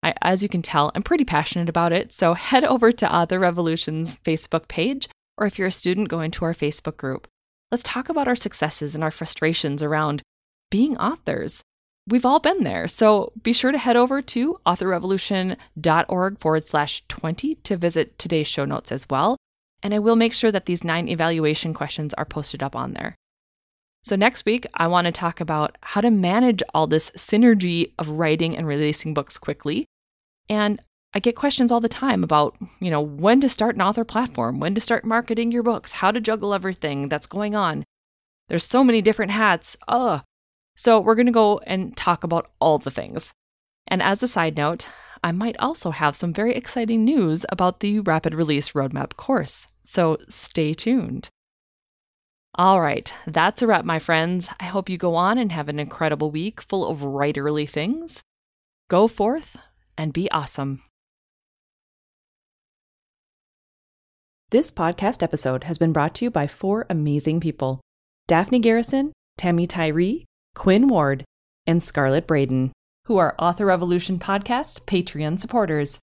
I, 0.03 0.14
as 0.23 0.42
you 0.42 0.49
can 0.49 0.62
tell, 0.62 0.90
I'm 0.95 1.03
pretty 1.03 1.27
passionate 1.27 1.68
about 1.68 1.92
it, 1.92 2.14
so 2.14 2.33
head 2.49 2.64
over 2.64 2.90
to 2.90 3.14
Author 3.14 3.38
Revolution's 3.38 4.14
Facebook 4.25 4.66
page, 4.66 5.11
or 5.37 5.47
if 5.47 5.59
you're 5.59 5.68
a 5.68 5.71
student, 5.73 6.09
go 6.09 6.23
into 6.23 6.47
our 6.47 6.55
Facebook 6.55 6.97
group. 6.97 7.29
Let's 7.71 7.83
talk 7.83 8.09
about 8.09 8.29
our 8.29 8.35
successes 8.35 8.95
and 8.95 9.05
our 9.05 9.11
frustrations 9.11 9.83
around 9.83 10.23
being 10.71 10.97
authors 10.97 11.61
we've 12.09 12.25
all 12.25 12.40
been 12.40 12.64
there. 12.64 12.88
So 12.88 13.33
be 13.42 13.53
sure 13.53 13.71
to 13.71 13.77
head 13.77 13.99
over 13.99 14.23
to 14.23 14.59
authorrevolution.org 14.64 16.38
forward 16.38 16.66
slash 16.66 17.05
20 17.09 17.57
to 17.57 17.77
visit 17.77 18.18
today's 18.18 18.49
show 18.49 18.64
notes 18.64 18.90
as 18.90 19.07
well. 19.11 19.37
And 19.83 19.92
I 19.92 19.99
will 19.99 20.16
make 20.16 20.33
sure 20.33 20.51
that 20.51 20.64
these 20.64 20.83
nine 20.83 21.09
evaluation 21.09 21.75
questions 21.75 22.14
are 22.14 22.25
posted 22.25 22.62
up 22.62 22.75
on 22.75 22.95
there. 22.95 23.16
So, 24.05 24.17
next 24.17 24.45
week, 24.45 24.67
I 24.75 24.88
want 24.88 25.05
to 25.05 25.12
talk 25.12 25.41
about 25.41 25.79
how 25.81 26.01
to 26.01 26.11
manage 26.11 26.62
all 26.75 26.88
this 26.88 27.11
synergy 27.11 27.93
of 27.99 28.09
writing 28.09 28.57
and 28.57 28.67
releasing 28.67 29.15
books 29.15 29.38
quickly. 29.38 29.87
And 30.49 30.81
I 31.15 31.21
get 31.21 31.37
questions 31.37 31.71
all 31.71 31.81
the 31.81 31.88
time 31.88 32.25
about, 32.25 32.57
you 32.81 32.91
know, 32.91 33.01
when 33.01 33.41
to 33.43 33.49
start 33.49 33.77
an 33.77 33.83
author 33.83 34.05
platform, 34.05 34.59
when 34.59 34.75
to 34.75 34.81
start 34.81 35.05
marketing 35.05 35.53
your 35.53 35.62
books, 35.62 35.93
how 35.93 36.11
to 36.11 36.21
juggle 36.21 36.53
everything 36.53 37.09
that's 37.09 37.29
going 37.29 37.55
on. 37.55 37.85
There's 38.49 38.65
so 38.65 38.83
many 38.83 39.03
different 39.03 39.31
hats. 39.31 39.77
Ugh. 39.87 40.23
So, 40.77 40.99
we're 40.99 41.15
going 41.15 41.27
to 41.27 41.33
go 41.33 41.59
and 41.59 41.97
talk 41.97 42.25
about 42.25 42.51
all 42.61 42.79
the 42.79 42.91
things. 42.91 43.33
And 43.87 44.03
as 44.03 44.21
a 44.23 44.29
side 44.29 44.57
note, 44.57 44.88
I 45.23 45.31
might 45.31 45.57
also 45.61 45.93
have 45.93 46.17
some 46.17 46.33
very 46.33 46.57
exciting 46.57 47.05
news 47.05 47.47
about 47.51 47.79
the 47.79 48.01
Rapid 48.01 48.35
Release 48.35 48.73
Roadmap 48.73 49.17
course. 49.17 49.69
So, 49.85 50.19
stay 50.29 50.75
tuned. 50.75 51.29
All 52.55 52.83
right, 52.83 53.12
that's 53.27 53.62
a 53.62 53.67
wrap, 53.67 53.87
my 53.87 53.99
friends. 53.99 54.51
I 54.61 54.67
hope 54.67 54.91
you 54.91 54.99
go 54.99 55.15
on 55.15 55.38
and 55.38 55.51
have 55.53 55.71
an 55.71 55.79
incredible 55.79 56.31
week 56.31 56.61
full 56.61 56.87
of 56.87 56.99
writerly 56.99 57.67
things. 57.67 58.23
Go 58.91 59.09
forth 59.09 59.57
and 59.97 60.12
be 60.12 60.31
awesome. 60.31 60.83
This 64.51 64.71
podcast 64.71 65.23
episode 65.23 65.65
has 65.65 65.79
been 65.79 65.95
brought 65.95 66.15
to 66.17 66.27
you 66.27 66.31
by 66.31 66.47
four 66.47 66.85
amazing 66.91 67.41
people 67.41 67.81
Daphne 68.29 68.59
Garrison, 68.59 69.12
Tammy 69.38 69.67
Tyree, 69.67 70.27
Quinn 70.55 70.88
Ward, 70.88 71.25
and 71.67 71.83
Scarlett 71.83 72.27
Braden, 72.27 72.71
who 73.07 73.17
are 73.17 73.35
Author 73.38 73.65
Revolution 73.65 74.19
Podcast 74.19 74.85
Patreon 74.85 75.41
supporters. 75.41 76.01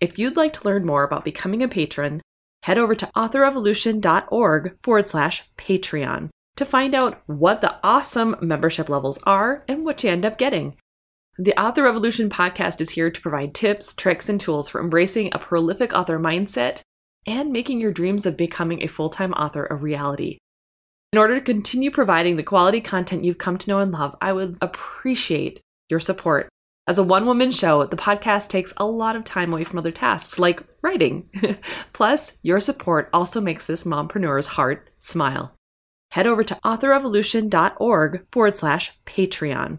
If 0.00 0.18
you'd 0.18 0.36
like 0.36 0.54
to 0.54 0.64
learn 0.64 0.84
more 0.84 1.04
about 1.04 1.24
becoming 1.24 1.62
a 1.62 1.68
patron, 1.68 2.20
head 2.62 2.78
over 2.78 2.94
to 2.94 3.10
authorrevolution.org 3.14 4.76
forward 4.82 5.08
slash 5.08 5.48
Patreon 5.56 6.30
to 6.56 6.64
find 6.64 6.94
out 6.94 7.22
what 7.26 7.60
the 7.60 7.76
awesome 7.82 8.36
membership 8.40 8.88
levels 8.88 9.18
are 9.24 9.64
and 9.68 9.84
what 9.84 10.02
you 10.02 10.10
end 10.10 10.24
up 10.24 10.38
getting. 10.38 10.76
The 11.38 11.58
Author 11.58 11.84
Revolution 11.84 12.28
podcast 12.28 12.80
is 12.80 12.90
here 12.90 13.10
to 13.10 13.20
provide 13.20 13.54
tips, 13.54 13.94
tricks, 13.94 14.28
and 14.28 14.38
tools 14.38 14.68
for 14.68 14.80
embracing 14.80 15.30
a 15.32 15.38
prolific 15.38 15.94
author 15.94 16.18
mindset 16.18 16.82
and 17.26 17.52
making 17.52 17.80
your 17.80 17.92
dreams 17.92 18.26
of 18.26 18.36
becoming 18.36 18.82
a 18.82 18.86
full 18.86 19.08
time 19.08 19.32
author 19.32 19.66
a 19.70 19.74
reality. 19.74 20.38
In 21.12 21.18
order 21.18 21.34
to 21.34 21.40
continue 21.40 21.90
providing 21.90 22.36
the 22.36 22.42
quality 22.42 22.80
content 22.80 23.24
you've 23.24 23.38
come 23.38 23.58
to 23.58 23.70
know 23.70 23.80
and 23.80 23.92
love, 23.92 24.14
I 24.20 24.32
would 24.32 24.58
appreciate 24.60 25.60
your 25.88 26.00
support. 26.00 26.48
As 26.86 26.98
a 26.98 27.04
one 27.04 27.26
woman 27.26 27.50
show, 27.50 27.84
the 27.86 27.96
podcast 27.96 28.48
takes 28.48 28.74
a 28.76 28.84
lot 28.84 29.16
of 29.16 29.24
time 29.24 29.52
away 29.52 29.64
from 29.64 29.78
other 29.78 29.90
tasks 29.90 30.38
like 30.38 30.62
writing. 30.82 31.28
Plus, 31.92 32.34
your 32.42 32.60
support 32.60 33.08
also 33.12 33.40
makes 33.40 33.66
this 33.66 33.84
mompreneur's 33.84 34.48
heart 34.48 34.90
smile. 34.98 35.54
Head 36.10 36.26
over 36.26 36.44
to 36.44 36.58
authorrevolution.org 36.64 38.26
forward 38.30 38.58
slash 38.58 38.98
Patreon 39.06 39.78